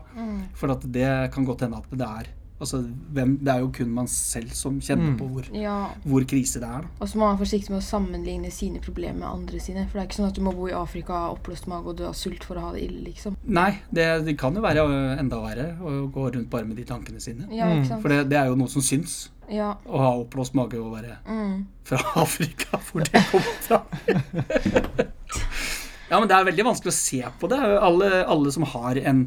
[0.55, 2.81] For at det kan godt hende at det er Altså,
[3.15, 5.77] hvem, det er jo kun man selv som kjenner på hvor, Ja.
[6.03, 6.89] hvor krise det er.
[6.99, 9.85] Og så må man være forsiktig med å sammenligne sine problemer med andre sine.
[9.87, 11.97] For det er ikke sånn at du må bo i Afrika, ha oppblåst mage og
[12.01, 13.37] dø av sult for å ha det ille, liksom.
[13.47, 14.83] Nei, det, det kan jo være
[15.23, 17.47] enda verre å gå rundt bare med de tankene sine.
[17.55, 18.03] Ja, sant?
[18.03, 19.29] For det, det er jo noe som syns.
[19.51, 19.73] Ja.
[19.87, 21.67] Å ha oppblåst mage og være Mm.
[21.89, 23.83] fra Afrika, hvor det kommer fra.
[26.11, 27.59] ja, men det er veldig vanskelig å se på det.
[27.83, 29.27] Alle, alle som har en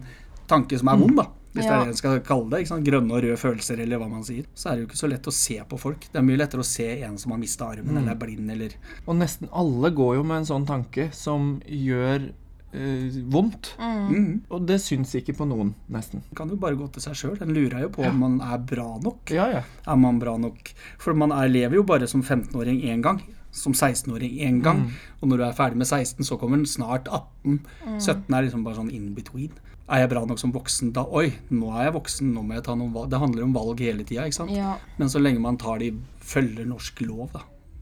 [0.51, 1.27] tanke som er vond, da.
[1.51, 2.61] Hvis det er det en skal kalle det.
[2.63, 2.85] Ikke sant?
[2.87, 4.45] Grønne og røde følelser, eller hva man sier.
[4.55, 6.05] Så er det jo ikke så lett å se på folk.
[6.07, 8.77] Det er mye lettere å se en som har mista armen, eller er blind, eller
[9.05, 12.29] Og nesten alle går jo med en sånn tanke som gjør
[12.73, 13.73] eh, vondt.
[13.79, 14.31] mm.
[14.49, 16.23] Og det syns ikke på noen, nesten.
[16.29, 17.37] Man kan jo bare gå til seg sjøl.
[17.39, 19.31] Den lurer jo på om man er bra nok.
[19.35, 19.63] Ja, ja.
[19.87, 20.73] Er man bra nok?
[21.01, 23.21] For man er, lever jo bare som 15-åring én gang.
[23.51, 24.85] Som 16-åring én gang.
[25.19, 27.59] Og når du er ferdig med 16, så kommer den snart 18.
[27.99, 29.51] 17 er liksom bare sånn in between.
[29.91, 31.03] Er jeg bra nok som voksen da?
[31.03, 33.09] Oi, nå er jeg voksen, nå må jeg ta noen valg.
[33.11, 34.53] Det handler om valg hele tida, ikke sant?
[34.55, 34.77] Ja.
[35.01, 35.89] Men så lenge man tar de
[36.23, 37.41] følger norsk lov, da,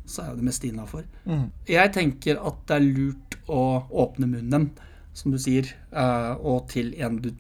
[0.10, 1.06] så er jo det meste innafor.
[1.30, 1.46] Mm.
[1.70, 3.62] Jeg tenker at det er lurt å
[4.04, 4.70] åpne munnen,
[5.14, 7.32] som du sier, eh, og til en du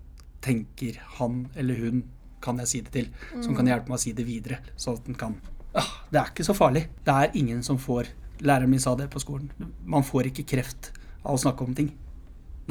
[0.43, 2.03] tenker han eller hun
[2.43, 3.09] kan jeg si det til,
[3.43, 5.35] som kan hjelpe meg å si det videre, sånn at den kan
[5.75, 6.85] ah, Det er ikke så farlig.
[7.03, 9.49] Det er ingen som får Læreren min sa det på skolen.
[9.83, 10.93] Man får ikke kreft
[11.25, 11.89] av å snakke om ting.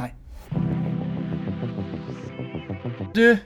[0.01, 0.09] Nei.
[3.12, 3.36] Du,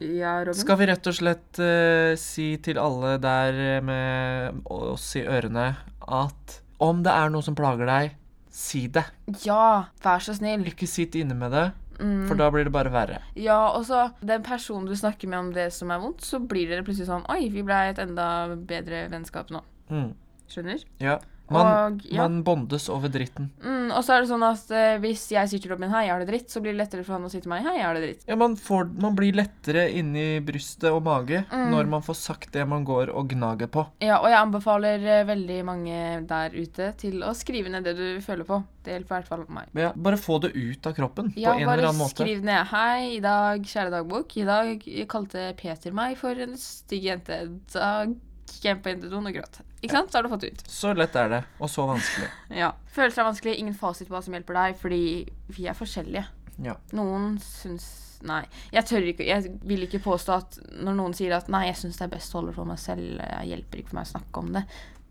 [0.00, 0.58] Ja, Robin?
[0.60, 5.70] skal vi rett og slett uh, si til alle der eh, med oss i ørene
[6.06, 8.16] at om det er noe som plager deg,
[8.52, 9.06] si det.
[9.46, 10.66] Ja, vær så snill.
[10.68, 12.26] Ikke sitt inne med det, Mm.
[12.28, 13.22] for da blir det bare verre.
[13.40, 16.68] Ja, og så den personen du snakker med om det som er vondt, så blir
[16.68, 18.26] dere plutselig sånn Oi, vi ble et enda
[18.68, 19.62] bedre vennskap nå.
[19.88, 20.10] Mm.
[20.52, 20.84] Skjønner?
[21.00, 21.14] Ja.
[21.48, 22.24] Man, Og, ja.
[22.26, 23.50] man bondes over dritten.
[23.62, 26.10] Mm, og så er det sånn at eh, hvis jeg sier til Robin 'hei, jeg
[26.12, 27.84] har det dritt', så blir det lettere for han å si til meg 'hei, jeg
[27.86, 28.24] har det dritt'.
[28.26, 31.70] Ja, man, får, man blir lettere inni brystet og mage Mm.
[31.70, 33.86] når man får sagt det man går og gnager på.
[34.00, 38.20] Ja, og jeg anbefaler eh, veldig mange der ute til å skrive ned det du
[38.20, 38.64] føler på.
[38.82, 39.66] Det hjelper i hvert fall meg.
[39.74, 42.14] Ja, bare få det ut av kroppen Ja, på en bare eller annen måte.
[42.26, 44.36] skriv ned 'Hei, i dag, kjære dagbok.
[44.36, 47.60] I dag kalte Peter meg for en stygg jente.
[47.72, 48.06] Da
[48.46, 49.60] jeg inn på jentedoen og gråt'.
[49.82, 50.10] Ikke sant?
[50.12, 50.62] Så har du fått ut.
[50.68, 52.28] Så lett er det, og så vanskelig.
[52.62, 52.72] Ja.
[52.94, 53.58] Følelser er vanskelig.
[53.58, 55.00] Ingen fasit på hva som hjelper deg, fordi
[55.48, 56.26] vi er forskjellige.
[56.64, 56.76] Ja.
[56.96, 58.46] Noen syns Nei.
[58.72, 61.98] Jeg tør ikke Jeg vil ikke påstå at når noen sier at 'nei, jeg syns
[61.98, 64.40] det er best å holde for meg selv', jeg hjelper ikke for meg å snakke
[64.40, 64.62] om det.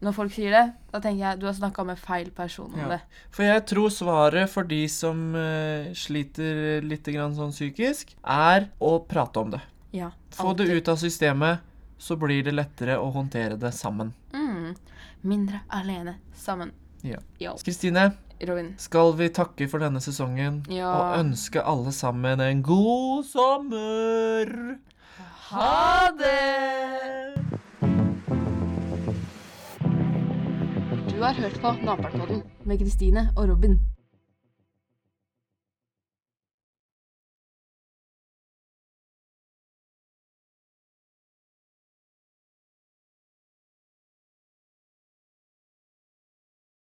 [0.01, 2.87] Når folk sier det, da tenker jeg du har snakka med feil person om Ja.
[2.95, 3.01] det.
[3.31, 8.99] For jeg tror svaret for de som uh, sliter litt grann sånn psykisk, er å
[9.07, 9.61] prate om det.
[9.93, 10.09] Ja.
[10.35, 11.59] Få det ut av systemet,
[11.97, 14.13] så blir det lettere å håndtere det sammen.
[14.33, 14.75] Mm.
[15.21, 16.71] Mindre alene sammen.
[17.01, 17.19] Ja.
[17.39, 17.53] Ja.
[17.63, 18.11] Kristine,
[18.77, 20.89] skal vi takke for denne sesongen Ja.
[20.91, 24.77] og ønske alle sammen en god sommer?
[25.51, 27.35] Ha det!
[31.15, 33.79] Du har hørt på Naperpodden med Kristine og Robin.